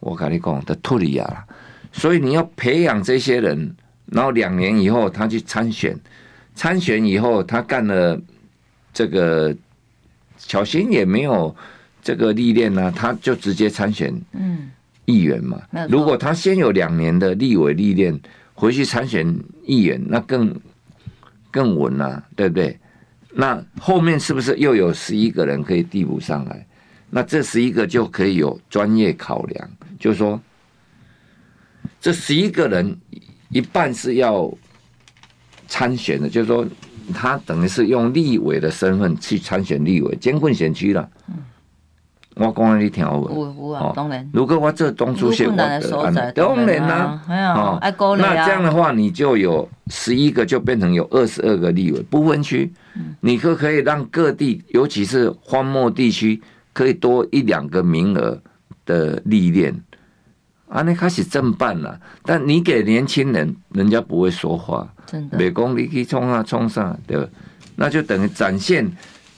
[0.00, 1.46] 我跟你讲，的脱离啊！
[1.92, 5.96] 所以你要培养这些人，然后两年以后他去参选，
[6.56, 8.20] 参选以后他干了
[8.92, 9.54] 这个，
[10.36, 11.54] 小新也没有
[12.06, 14.14] 这个历练呢，他就直接参选。
[14.32, 14.70] 嗯。
[15.08, 18.18] 议员嘛，如果他先有两年的立委历练，
[18.54, 19.24] 回去参选
[19.64, 20.52] 议员，那更
[21.48, 22.76] 更稳了，对不对？
[23.30, 26.66] 那后面是不是又有十一个人可以递补上来？
[27.08, 30.42] 那这十一个就可以有专业考量，就是说，
[32.00, 32.98] 这十一个人
[33.50, 34.52] 一半是要
[35.68, 36.66] 参选的，就是说，
[37.14, 41.08] 他等于是用立委的身份去参选立委，艰困选区了。
[42.36, 43.30] 我讲你听好不？
[43.34, 44.28] 有有啊，当然。
[44.30, 47.22] 如果我这东出现我的案，当然啦，
[47.56, 47.78] 哦，
[48.18, 52.70] 那这样的话，你就有十一个，就变成有二十二个立委不分区，
[53.20, 56.42] 你可可以让各地，尤其是荒漠地区，
[56.74, 58.38] 可以多一两个名额
[58.84, 59.74] 的历练。
[60.68, 65.38] 啊，那开始正办了，但你给年轻人，人家不会说话，真的。
[65.38, 67.26] 别讲你去冲啊冲上，对吧？
[67.76, 68.86] 那就等于展现。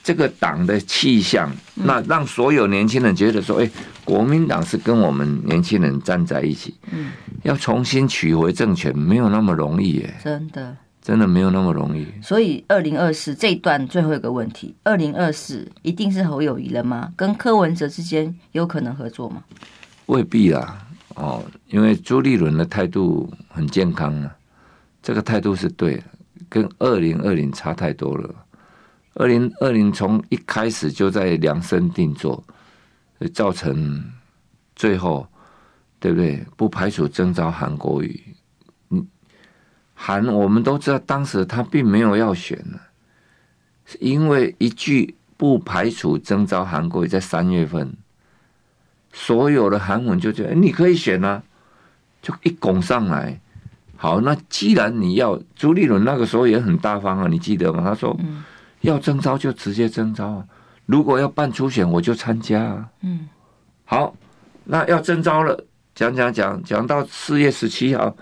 [0.08, 3.70] 这个党的气象，那让所有年轻人觉得说：“哎，
[4.06, 7.10] 国民党是跟我们年轻人站在一起。”嗯，
[7.42, 12.06] 要重新取回政权没有那么容易耶，真的，真的没有那么容易。
[12.22, 17.12] 所以，二零二四这一段最后一个问题：二零二四一定是侯友谊了吗？
[17.14, 19.44] 跟柯文哲之间有可能合作吗？
[20.06, 24.34] 未必啦，哦，因为朱立伦的态度很健康啊，
[25.02, 26.04] 这个态度是对的，
[26.48, 28.34] 跟二零二零差太多了。
[29.18, 32.42] 二零二零从一开始就在量身定做，
[33.34, 34.12] 造成
[34.76, 35.26] 最后，
[35.98, 36.46] 对不对？
[36.56, 38.22] 不排除征召韩国瑜。
[39.92, 42.78] 韩我们都知道，当时他并没有要选呢，
[43.84, 47.92] 是因为一句不排除征召韩国瑜，在三月份，
[49.12, 51.42] 所有的韩文就觉得你可以选啊，
[52.22, 53.40] 就一拱上来。
[53.96, 57.82] 好，那既然你要，朱立伦那个时候也很大方啊，你记得吗？
[57.82, 58.16] 他说。
[58.20, 58.44] 嗯
[58.82, 60.46] 要征召就直接征召啊！
[60.86, 62.88] 如果要办初选，我就参加啊。
[63.02, 63.28] 嗯，
[63.84, 64.14] 好，
[64.64, 65.64] 那要征召了，
[65.94, 68.16] 讲讲讲讲到四月十七号，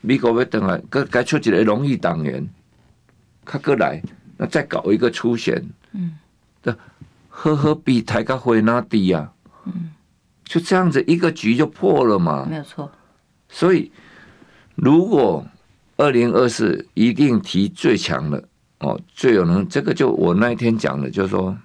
[0.00, 2.46] 美国要等来，该该出几个荣誉党员，
[3.44, 4.02] 他过来，
[4.36, 5.64] 那再搞一个初选。
[5.92, 6.18] 嗯，
[6.62, 6.76] 这
[7.28, 9.30] 呵呵比台高会那低呀。
[9.64, 9.92] 嗯，
[10.44, 12.44] 就这样子一个局就破了嘛。
[12.50, 12.90] 没有错。
[13.48, 13.92] 所以，
[14.74, 15.46] 如果
[15.96, 18.44] 二零二四一定提最强的。
[18.78, 21.56] 哦，最有能这个就我那一天讲的，就是说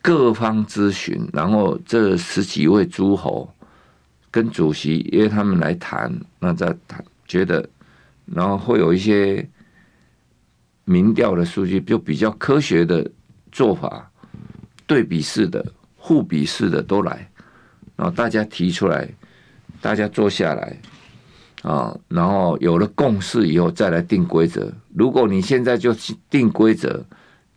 [0.00, 3.52] 各方咨询，然后这十几位诸侯
[4.30, 7.68] 跟主席约他们来谈，那再谈，觉得
[8.24, 9.46] 然后会有一些
[10.84, 13.10] 民调的数据，就比较科学的
[13.52, 14.10] 做法，
[14.86, 15.64] 对比式的、
[15.96, 17.30] 互比式的都来，
[17.96, 19.06] 然后大家提出来，
[19.82, 20.78] 大家坐下来。
[21.62, 24.72] 啊，然后有了共识以后再来定规则。
[24.94, 25.92] 如果你现在就
[26.30, 27.04] 定规则，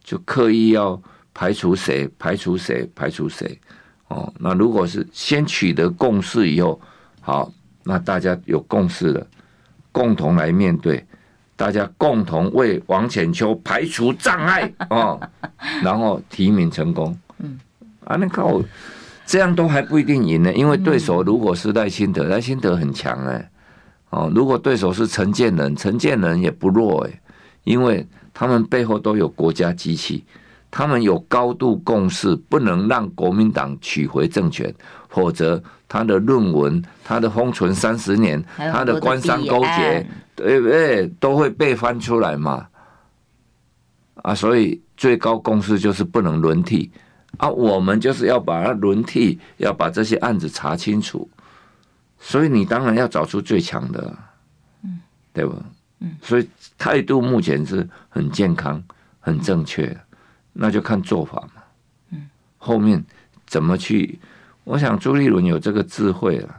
[0.03, 0.99] 就刻意要
[1.33, 3.59] 排除谁、排除谁、排除谁，
[4.07, 6.81] 哦，那如果是先取得共识以后，
[7.21, 7.51] 好，
[7.83, 9.27] 那大家有共识了，
[9.91, 11.05] 共同来面对，
[11.55, 15.21] 大家共同为王浅秋排除障碍哦，
[15.83, 17.15] 然后提名成功。
[17.37, 17.59] 嗯，
[18.05, 18.59] 啊，那靠，
[19.27, 23.47] 这样都还不一定赢呢，因为对手如果是赖清德，赖清德很强哎。
[24.11, 27.21] 哦，如果对手是陈建仁，陈建仁也不弱诶，
[27.63, 30.23] 因为他们背后都有国家机器，
[30.69, 34.73] 他们有高度共识，不能让国民党取回政权，
[35.09, 40.05] 否则他的论文、他的封存三十年、他的官商勾结，
[40.35, 41.07] 对不对？
[41.19, 42.67] 都会被翻出来嘛。
[44.15, 46.91] 啊，所以最高共识就是不能轮替
[47.37, 51.29] 啊，我们就是要把它轮替，要把这些案子查清楚。
[52.23, 54.15] 所以你当然要找出最强的，
[54.83, 55.01] 嗯，
[55.33, 55.55] 对吧？
[55.99, 56.47] 嗯，所以
[56.77, 58.81] 态度目前是很健康、
[59.19, 59.97] 很正确，
[60.53, 61.63] 那就看做法嘛。
[62.11, 63.03] 嗯，后面
[63.47, 64.19] 怎么去？
[64.63, 66.55] 我想朱立伦有这个智慧了，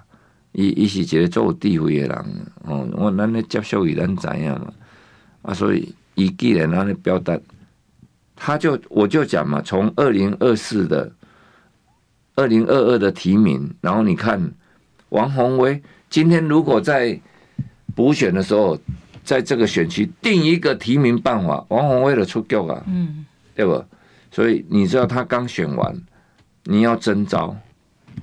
[0.50, 2.88] 一一个做有地位的人哦。
[2.94, 4.72] 我咱咧接受伊，咱怎样嘛。
[5.42, 7.38] 啊，所以伊既然安尼表达，
[8.34, 11.12] 他就我就讲嘛，从二零二四的
[12.34, 14.52] 二零二二的提名，然后你看。
[15.12, 17.18] 王宏威今天如果在
[17.94, 18.78] 补选的时候，
[19.22, 23.84] 在这个选区定一个提名办法，王宏威的出局啊，嗯，对吧？
[24.30, 25.94] 所以你知道他刚选完，
[26.64, 27.54] 你要征召，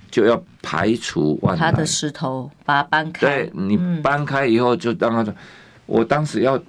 [0.09, 3.27] 就要排除万难，他的石头把它搬开。
[3.27, 5.33] 对，你搬开以后就让他说，
[5.85, 6.59] 我当时要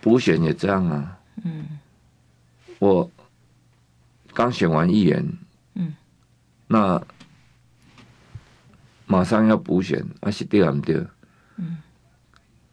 [0.00, 1.78] 补选也这样啊，嗯，
[2.80, 3.08] 我
[4.34, 5.24] 刚选完议员，
[5.74, 5.94] 嗯，
[6.66, 7.00] 那。
[9.10, 11.04] 马上要补选，还是对不对？
[11.56, 11.78] 嗯，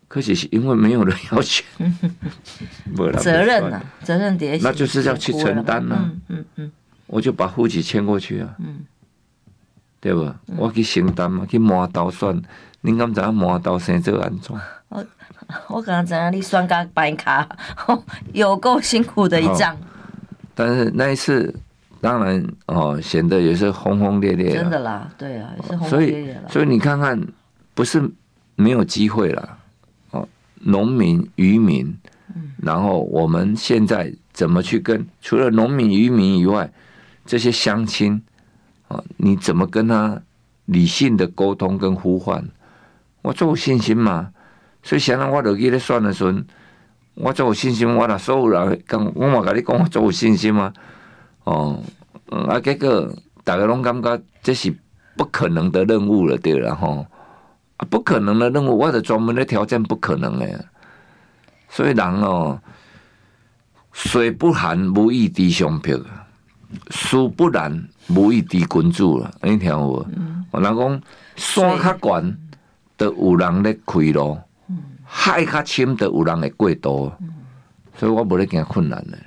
[0.08, 1.66] 可是是因为没有人要选，
[3.18, 3.84] 责任啊？
[4.04, 5.98] 责任点，那就是要去承担呢。
[6.00, 6.72] 嗯嗯嗯，
[7.08, 8.56] 我就把户籍迁过去啊。
[8.60, 8.86] 嗯，
[10.00, 10.40] 对吧？
[10.58, 12.40] 我去承担嘛，去磨刀算。
[12.82, 14.56] 你敢知影磨刀生这个安怎？
[14.90, 15.04] 我
[15.70, 17.50] 我刚刚知影你算甲白卡，
[18.32, 19.76] 有够辛苦的一仗。
[20.54, 21.54] 但是那一次。
[22.02, 24.54] 当然哦，显得也是轰轰烈烈。
[24.54, 26.34] 真的啦，对啊，也是轰轰烈烈。
[26.34, 27.20] 所以，所以你看看，
[27.74, 28.10] 不是
[28.56, 29.58] 没有机会了
[30.12, 30.28] 哦。
[30.62, 31.98] 农民、渔民，
[32.58, 36.72] 然后我们现在怎么去跟除了农民、渔民以外，
[37.26, 38.22] 这些乡亲
[38.88, 40.22] 啊，你怎么跟他
[40.66, 42.48] 理性的沟通跟呼唤？
[43.22, 44.32] 我做有信心嘛。
[44.84, 46.34] 所以，现在我落去咧算的时候，
[47.16, 50.72] 我做有信心，我啦所有人跟我嘛跟你讲，我做有信心嘛。
[51.48, 51.80] 哦，
[52.30, 53.10] 啊，结果
[53.46, 54.76] 大家拢感觉这是
[55.16, 57.06] 不可能的任务了，对了吼，
[57.78, 60.60] 啊，不可能的任务，我的专门的条件不可能诶，
[61.70, 62.60] 所以人哦，
[63.94, 65.98] 水不寒无以滴上漂，
[66.90, 70.06] 树不燃无以滴君子了，你听有无？
[70.52, 71.02] 我人讲
[71.38, 72.38] 山较悬，
[72.98, 74.38] 都有人咧开路；
[75.06, 77.10] 海较深，都有人会过渡。
[77.96, 79.18] 所以我无咧惊困难的。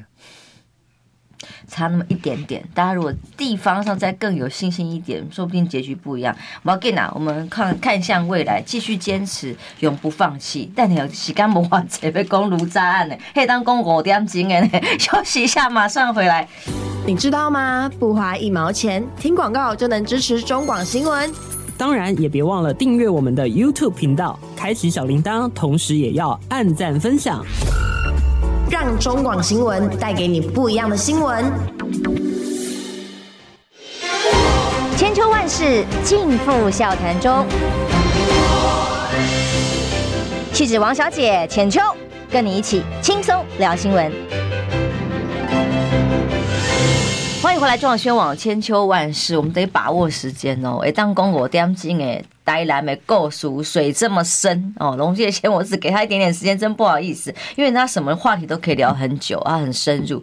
[1.71, 6.37] 差那么一点点，大家如果地方上再更有信心一点，说不定结局不一样。
[6.63, 10.71] 我要跟你讲，我们看看向未来，继续坚持，永不放弃。
[10.75, 13.17] 但你有时间无法这边讲卢渣案呢？
[13.33, 14.69] 可以当讲五点钟的呢？
[14.99, 16.47] 休息一下，马上回来。
[17.07, 17.91] 你知道吗？
[17.99, 21.33] 不花一毛钱，听广告就能支持中广新闻。
[21.79, 27.43] 当然，也别忘了订阅我们的 YouTube 频道，开启小铃铛，同时也要按赞分享。
[28.71, 31.45] 让中广新闻带给你不一样的新闻。
[34.97, 37.45] 千秋万世尽付笑谈中。
[40.53, 41.81] 气质王小姐浅秋，
[42.31, 44.40] 跟你一起轻松聊新闻。
[47.43, 50.81] 欢迎回来，中广宣网千秋万世，我们得把握时间哦。
[50.85, 52.23] 哎，当公我点进哎。
[52.45, 60.21] 台南没够熟水这么深哦，龙介先我只给他一点点时间，真不好意思，因为他什么话题都可以聊很久啊，很深入。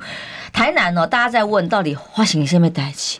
[0.51, 3.19] 台南哦，大家在问到底花型先没带起，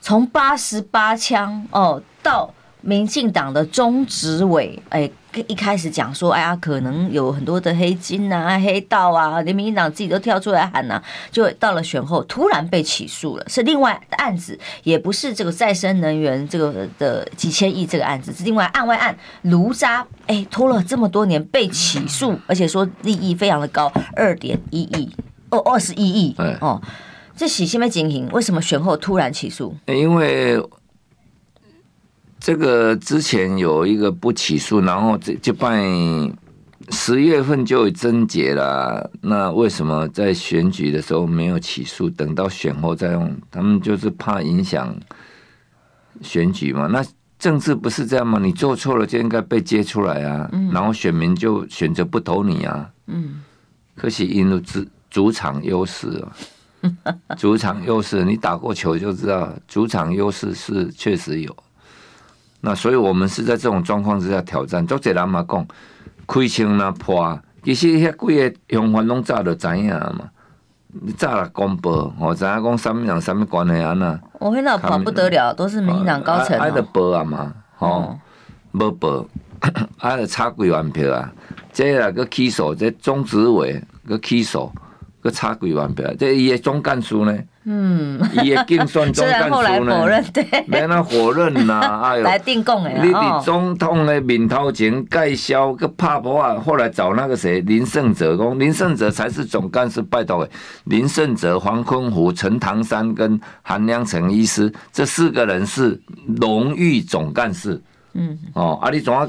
[0.00, 2.52] 从八十八枪哦到。
[2.80, 5.10] 民进党的中执委，哎，
[5.46, 25.14] 一开始讲说，哎呀，可能有很多的黑金啊、黑道啊，连民进党自己都跳出来喊呐、啊，就到了选后突然被起诉了，是另外的案子，也不是这个再生能源这个的几千亿这个案子，是另外案外案，卢渣，哎，拖了这么多年被起诉，而且说利益非常的高，二点一亿
[25.50, 26.80] 哦，二十一亿，哦，
[27.36, 29.76] 这喜新没经营，为什么选后突然起诉？
[29.86, 30.58] 因为。
[32.48, 35.84] 这个之前有一个不起诉，然后这就办
[36.88, 39.10] 十月份就有侦结了。
[39.20, 42.08] 那为什么在选举的时候没有起诉？
[42.08, 43.36] 等到选后再用？
[43.50, 44.96] 他们就是怕影响
[46.22, 46.86] 选举嘛。
[46.86, 47.04] 那
[47.38, 48.38] 政治不是这样吗？
[48.42, 52.90] 你做错了就应该被揭出来啊，然后选民就选择不投你啊。
[53.08, 53.42] 嗯，
[53.94, 56.24] 可惜因为主主场优势
[57.04, 61.54] 啊， 主场优势，你打过球就知道，主场优势是确实有。
[62.60, 64.84] 那所以，我们是在这种状况之下挑战。
[64.86, 65.66] 做这人嘛讲，
[66.26, 70.28] 开枪那破，其实遐几个凶犯拢早就知影嘛。
[70.88, 73.92] 你早了公布，我知影讲什么人什么关系啊？
[73.92, 76.58] 那我看到跑不得了，都是民进党高层。
[76.58, 78.18] 爱的报啊嘛，吼，
[78.72, 79.24] 无报，
[79.98, 81.32] 爱的差几万票啊。
[81.72, 84.72] 这个个起诉，这中执委个起诉，
[85.20, 86.12] 个差几万票。
[86.18, 87.38] 这伊个总干事呢？
[87.70, 100.50] 嗯，伊的竞选总 干事呢，否认，对，没那否认呐， 哎呦，来定供诶，你伫总统的面头前介绍个拍波啊，后来找那个谁林胜哲讲，林胜哲才是总干事，拜托诶，
[100.84, 106.00] 林胜哲、黄坤湖、陈唐山跟韩良成医师这四个人是
[106.40, 107.78] 荣誉总干事，
[108.14, 109.28] 嗯，哦，啊，你怎啊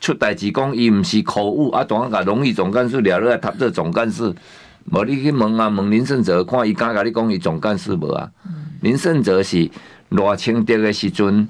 [0.00, 1.82] 出代志讲伊毋是口误啊？
[1.84, 4.34] 怎啊甲荣誉总干事了了来读这总干事？
[4.86, 8.30] 无你去问啊，问林胜哲，看伊敢甲你讲伊总干事无啊？
[8.80, 9.70] 林胜哲是
[10.10, 11.48] 偌清德的时阵，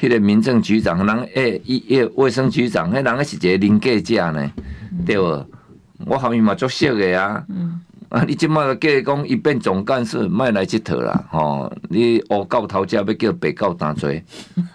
[0.00, 4.50] 迄个民政局长，人诶，伊诶卫生局长，迄人诶是一个林计者呢，
[5.04, 5.46] 对无？
[6.06, 7.44] 我后面嘛足熟的啊，
[8.08, 11.70] 啊，你即马个叫伊讲伊变总干事，莫来佚佗啦，吼！
[11.90, 14.24] 你乌狗头家要叫白狗担罪，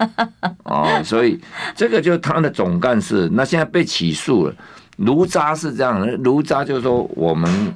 [0.64, 1.40] 哦，所以
[1.74, 4.54] 这个就是他的总干事，那现在被起诉了。
[4.98, 7.74] 卢渣是这样的，炉渣就是说我们。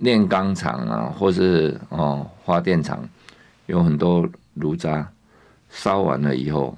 [0.00, 3.06] 炼钢厂啊，或是哦发电厂，
[3.66, 5.10] 有很多炉渣
[5.68, 6.76] 烧完了以后，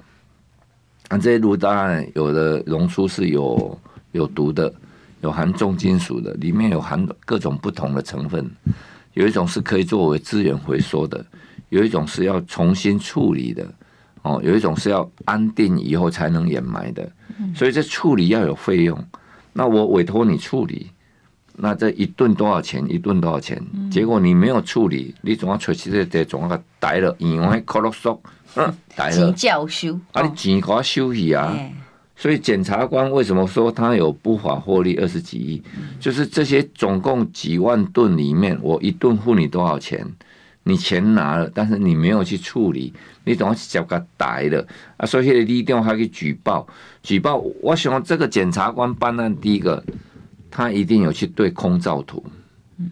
[1.09, 3.79] 啊，这些炉渣有的溶出是有
[4.11, 4.73] 有毒的，
[5.21, 8.49] 有含重金属的，里面有含各种不同的成分，
[9.13, 11.23] 有一种是可以作为资源回收的，
[11.69, 13.65] 有一种是要重新处理的，
[14.23, 17.07] 哦，有一种是要安定以后才能掩埋的，
[17.55, 18.97] 所以这处理要有费用，
[19.53, 20.89] 那我委托你处理。
[21.63, 22.83] 那这一吨多少钱？
[22.89, 23.61] 一吨多少钱？
[23.91, 28.19] 结果你没有处理，你总要出去这这总要逮了，因为可乐说，
[28.57, 31.55] 嗯，逮了，钱收，啊，你钱给我收去啊！
[32.15, 35.63] 所以检察官为什么说他有不法获利二十几亿？
[35.99, 40.03] 就是这些总共几万吨里面，我一顿付你多少钱？
[40.63, 42.91] 你钱拿了，但是你没有去处理，
[43.23, 44.65] 你总要去叫他逮了
[44.97, 45.05] 啊！
[45.05, 46.65] 所以你一定要还去举报，
[47.03, 47.37] 举报。
[47.61, 49.83] 我想这个检察官办案第一个。
[50.51, 52.23] 他一定有去对空照图，
[52.77, 52.91] 嗯，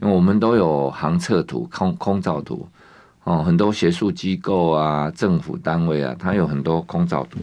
[0.00, 2.66] 因为我们都有航测图、空空照图，
[3.24, 7.38] 哦，很多学术机构啊、政府单位啊，他有很多空照图。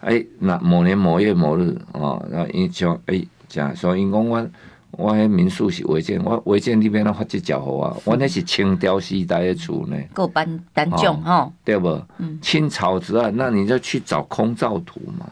[0.00, 4.48] 哎，那某年某月某日，哦，那因像哎讲说，因讲我
[4.92, 12.00] 我迄民宿是违建，我违建那边的发这脚好啊，我那是清朝时代的厝呢，够搬搬重哈，对不？
[12.18, 15.26] 嗯，清朝之后，那你就去找空照图嘛，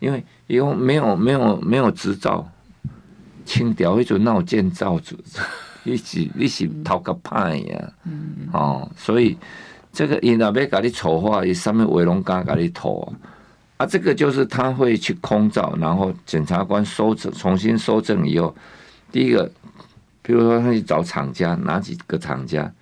[0.00, 2.46] 因为因为没有没有没有执照。
[3.44, 5.16] 清朝迄阵闹建造组，
[5.84, 7.92] 你是你是头壳歹呀，
[8.52, 9.36] 哦，所以
[9.92, 13.06] 这个伊若要甲你丑化，伊上面围龙敢甲你涂啊，
[13.78, 18.54] 啊，这个就是他会去空照，然后检察官收证，重新收证以后，
[19.10, 19.50] 第一个，
[20.22, 22.72] 比如说他去找厂家，哪几个厂家，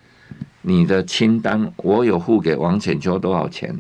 [0.63, 3.75] 你的清单我有付给王浅秋多少钱，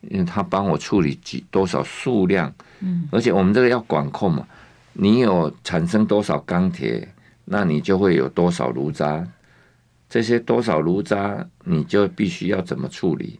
[0.00, 4.46] 因为他帮我处理几多少数量，嗯，而且我们这个要管控嘛。
[4.94, 7.06] 你有产生多少钢铁，
[7.44, 9.26] 那你就会有多少炉渣，
[10.08, 13.38] 这些多少炉渣，你就必须要怎么处理，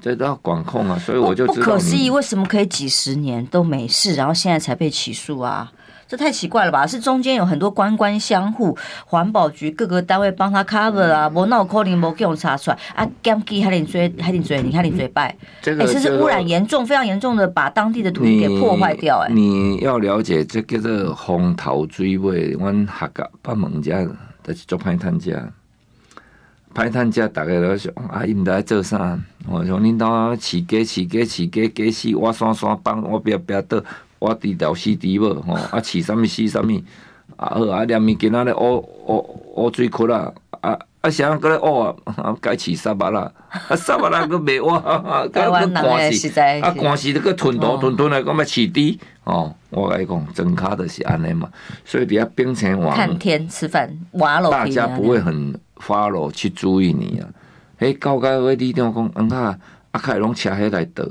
[0.00, 0.98] 这都要管控啊。
[0.98, 5.72] 所以我就知道，不可思议，为什么可以几十年都没事，然后现在才被起诉啊？
[6.06, 6.86] 这太奇怪了吧？
[6.86, 8.76] 是中间有很多官官相护，
[9.06, 19.18] 环保局各个单位帮他 cover 啊，无闹可能无给我们查出来啊，检举还得追，还得追，你看你嘴拜，这个是污染严重，非常严重的，把当地的土地给破坏掉。
[19.20, 24.06] 哎，你要了解，这叫做风头水尾，阮客家把门家
[24.42, 25.32] 都是做歹趁家，
[26.74, 29.18] 歹趁家大概都想啊，伊毋知在做啥？
[29.46, 33.82] 我说恁兜饲鸡饲鸡饲鸡鸡死，我山山帮我不要不要倒。
[34.24, 36.70] 我低调死猪无吼，啊饲啥物死啥物，
[37.36, 43.30] 啊好啊连物件仔咧乌乌乌水窟啦，啊啊啥搁咧乌啊， 该饲沙巴啦，
[43.68, 44.80] 啊沙巴啦搁袂挖，
[45.28, 45.50] 搁搁
[45.82, 51.48] 关死，啊关死搁吞吐吞吞来讲要饲猪，哦，我甲你讲真卡的是安尼嘛，
[51.84, 53.94] 所以底下变成网看天吃饭，
[54.50, 57.28] 大家不会很 follow 去注意你啊，
[57.80, 59.58] 诶高阶位里长讲，嗯哈，
[59.92, 61.04] 啊开拢车迄来倒，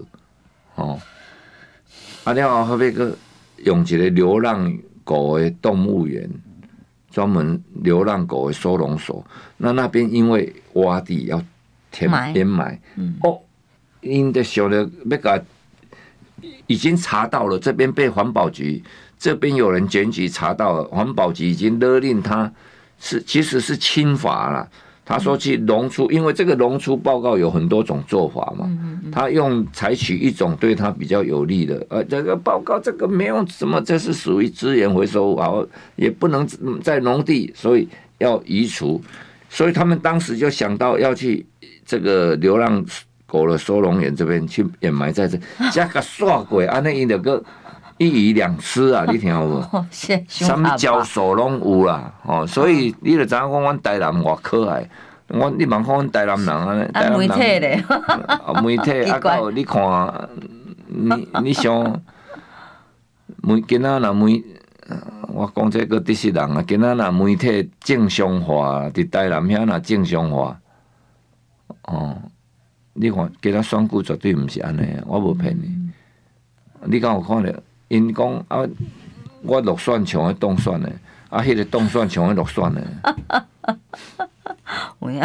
[0.75, 0.99] 哦。
[2.23, 3.17] 啊，然后后边个
[3.57, 6.29] 用一个流浪狗的动物园，
[7.11, 9.25] 专门流浪狗的收容所。
[9.57, 11.43] 那那边因为挖地要
[11.91, 12.79] 填填埋，
[13.21, 13.39] 哦，
[14.01, 15.43] 因的想的那个
[16.67, 18.83] 已经查到了，这边被环保局
[19.19, 22.51] 这边有人检举查到了，环保局已经勒令他
[22.99, 24.69] 是其实是轻罚了。
[25.05, 28.69] 他说去农出，因为这个农出报告有很多种做法嘛，
[29.11, 36.47] 他用采取一种对他比较有利的，呃，这个报告这个没有什么，这是属于资源回收，好，也不能
[36.81, 37.87] 在农地，所以
[38.19, 39.01] 要移除，
[39.49, 41.45] 所以他们当时就想到要去
[41.85, 42.85] 这个流浪
[43.25, 45.37] 狗的收容园这边去掩埋在这，
[45.71, 47.43] 加个刷鬼啊，那一两个。
[47.97, 49.05] 一鱼两吃啊！
[49.11, 49.85] 你听有无？
[50.27, 54.89] 什么教授拢有啦，哦，所以你就知影讲，阮台南偌可爱，
[55.27, 57.83] 我你茫看阮台南人啊，台南媒体咧，
[58.63, 60.29] 媒体 啊，到你看，
[60.87, 62.01] 你你想
[63.41, 64.43] 媒今仔若媒，
[65.29, 70.59] 我讲这个啲是人啊，今仔若媒体正常化，伫台南遐若正常化，
[71.83, 72.17] 哦，
[72.93, 75.71] 你看今仔选举绝对毋是安尼，我无骗你。
[76.85, 77.63] 你敢有看着？
[77.93, 78.65] 因讲啊，
[79.43, 80.91] 我落选像迄当选的，
[81.29, 82.81] 啊，迄个当选像迄落选的。
[84.99, 85.21] 有影，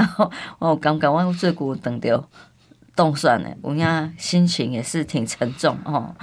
[0.58, 2.22] 我有感觉我最近等着
[2.94, 6.14] 当选的，有影心情也是挺沉重哦。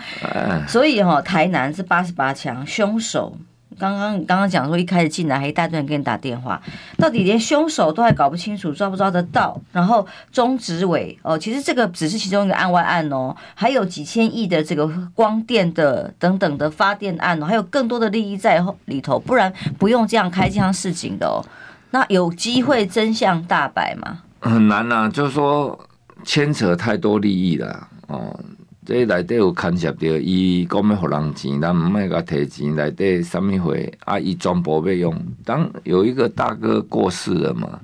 [0.67, 3.35] 所以吼，台南是八十八强凶手。
[3.77, 6.61] 刚刚刚刚讲说，一开始进来还一大堆人给你打电话，
[6.97, 9.59] 到底连凶手都还搞不清楚，抓不抓得到？
[9.71, 21.43] 然后中执委哦，其实这个只是其中一个案外案哦，还有几千亿的这个光电的等等的发电案哦，还有更多的利益在里头，不然不用这样开枪示警的哦。
[21.91, 24.19] 那有机会真相大白吗？
[24.39, 25.77] 很难呐、就是说
[26.23, 28.39] 牵扯太多利益了哦。
[28.85, 32.75] 这内底有牵涉到，伊讲要互人钱，咱毋爱甲提钱。
[32.75, 34.19] 内底什么会啊？
[34.19, 35.19] 伊全部要用。
[35.43, 37.79] 当有一个大哥过世了嘛，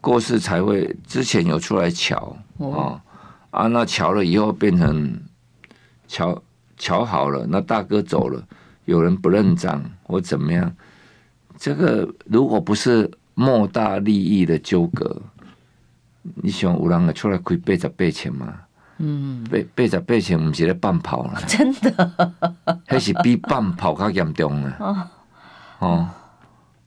[0.00, 3.00] 过世才会之前有出来瞧哦
[3.50, 5.16] 啊，那瞧了以后变成
[6.08, 6.42] 瞧
[6.76, 8.44] 瞧好了，那大哥走了，
[8.86, 10.74] 有人不认账或怎么样？
[11.56, 15.22] 这个如果不是莫大利益的纠葛，
[16.34, 18.52] 你想有人会出来开八十八千吗？
[18.98, 22.44] 嗯，八八十八千，毋是咧放炮啦， 真的，
[22.86, 24.76] 迄是比放炮较严重啊！
[24.78, 25.08] 哦，
[25.80, 26.08] 哦，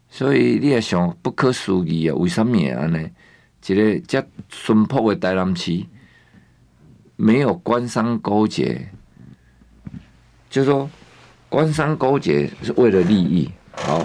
[0.09, 2.15] 所以你也想不可思议啊？
[2.15, 3.09] 为什么会安尼？
[3.65, 5.85] 一个遮淳朴的台南市，
[7.17, 8.89] 没有官商勾结，
[10.49, 10.89] 就说
[11.49, 14.01] 官商勾结是为了利益，好，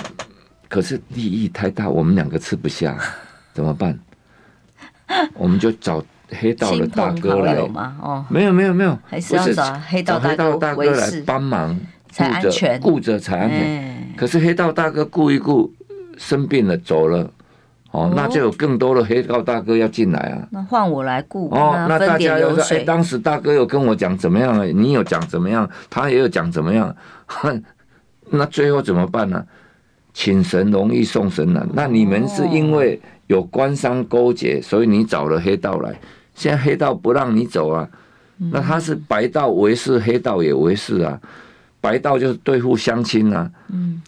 [0.69, 2.99] 可是利益太大，我们两个吃不下，
[3.55, 3.97] 怎么办？
[5.35, 6.05] 我们就找。
[6.41, 7.97] 黑道的大哥来吗？
[8.01, 11.79] 哦，没有没有没有，还是要找黑道大哥来帮忙，
[12.11, 14.15] 才安全，顾着才安全。
[14.17, 15.73] 可是黑道大哥顾一顾，
[16.17, 17.31] 生病了走了，
[17.91, 20.47] 哦，那就有更多的黑道大哥要进来啊。
[20.51, 24.67] 那换我来顾哦，那大家又说，哎，当时大哥有跟我讲怎么样？
[24.77, 25.69] 你有讲怎么样？
[25.89, 26.95] 他也有讲怎么样？
[27.27, 27.63] 哼，
[28.31, 29.45] 那最后怎么办呢？
[30.15, 31.67] 请神容易送神难。
[31.73, 35.95] 那你们是因为有官商勾结，所以你找了黑道来。
[36.35, 37.89] 现在黑道不让你走啊，
[38.37, 41.21] 那他是白道为是，黑道也为是啊。
[41.81, 43.51] 白道就是对付乡亲啊。
[43.69, 44.01] 嗯，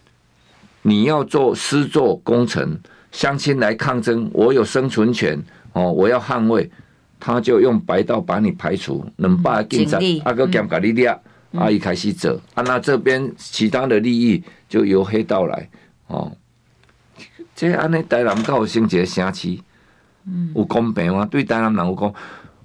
[0.83, 2.79] 你要做施作工程，
[3.13, 6.71] 乡亲来抗争，我有生存权哦，我要捍卫，
[7.19, 11.19] 他就用白道把你排除，能把警察阿哥减咖利亚
[11.53, 15.69] 阿姨开始走啊，那这边其他的利益就由黑道来
[16.07, 16.33] 哦。
[17.55, 19.59] 这安尼台南够升级城市。
[20.55, 21.27] 有公平吗？
[21.31, 22.15] 对台南人有公，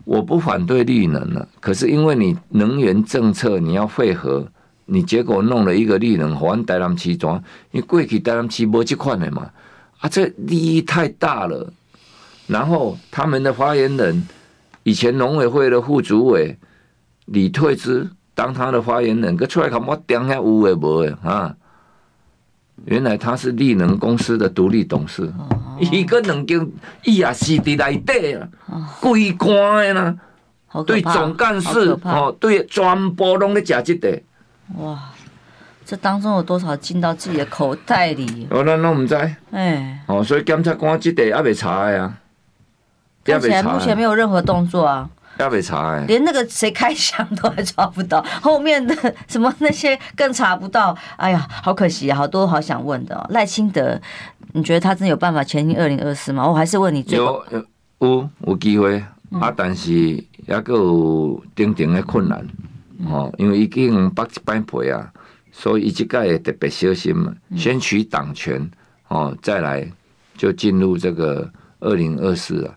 [0.05, 1.47] 我不反对绿能了。
[1.59, 4.47] 可是因为你能源政策你要配合，
[4.85, 7.35] 你结果弄了一个绿能，还台南市庄，
[7.71, 9.49] 因为过去台南市没这块的嘛，
[9.99, 11.71] 啊，这利益太大了。
[12.47, 14.27] 然后他们的发言人，
[14.83, 16.57] 以前农委会的副主委
[17.25, 21.55] 李退之当他的发言人，搁出来看我点下有诶无诶啊？
[22.85, 25.31] 原来他是绿能公司的独立董事。
[25.79, 26.59] 伊个两间，
[27.03, 28.49] 伊也是伫内底啊，
[28.99, 30.15] 规关的啦，
[30.85, 34.21] 对总干事哦，对全部拢咧食即个。
[34.77, 34.99] 哇，
[35.85, 38.47] 这当中有多少进到自己的口袋里？
[38.51, 39.15] 哦，咱拢毋知。
[39.51, 42.17] 哎，哦，所以检察官即个也未查的啊，
[43.25, 45.09] 目前目前没有任何动作啊。
[45.39, 48.95] 要被查哎，连那个谁开枪都还抓不到， 后面的
[49.27, 50.95] 什么那些更查不到。
[51.15, 53.25] 哎呀，好可惜啊，好多好想问的哦。
[53.29, 53.99] 赖清德，
[54.51, 56.47] 你觉得他真的有办法前进二零二四吗？
[56.47, 57.43] 我还是问你最，有
[57.99, 62.45] 有有机会、嗯、啊，但是也有顶顶的困难
[63.07, 65.09] 哦，因为已经剥一摆皮啊，
[65.53, 68.69] 所以一直盖特别小心嘛，先取党权
[69.07, 69.89] 哦，再来
[70.35, 72.75] 就进入这个二零二四了。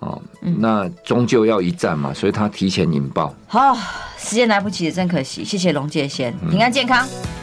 [0.00, 0.20] 哦，
[0.58, 3.34] 那终究要一战嘛，所以他提前引爆。
[3.46, 3.74] 好，
[4.18, 5.44] 时间来不及，真可惜。
[5.44, 7.06] 谢谢龙介先，平安健康。
[7.06, 7.39] 嗯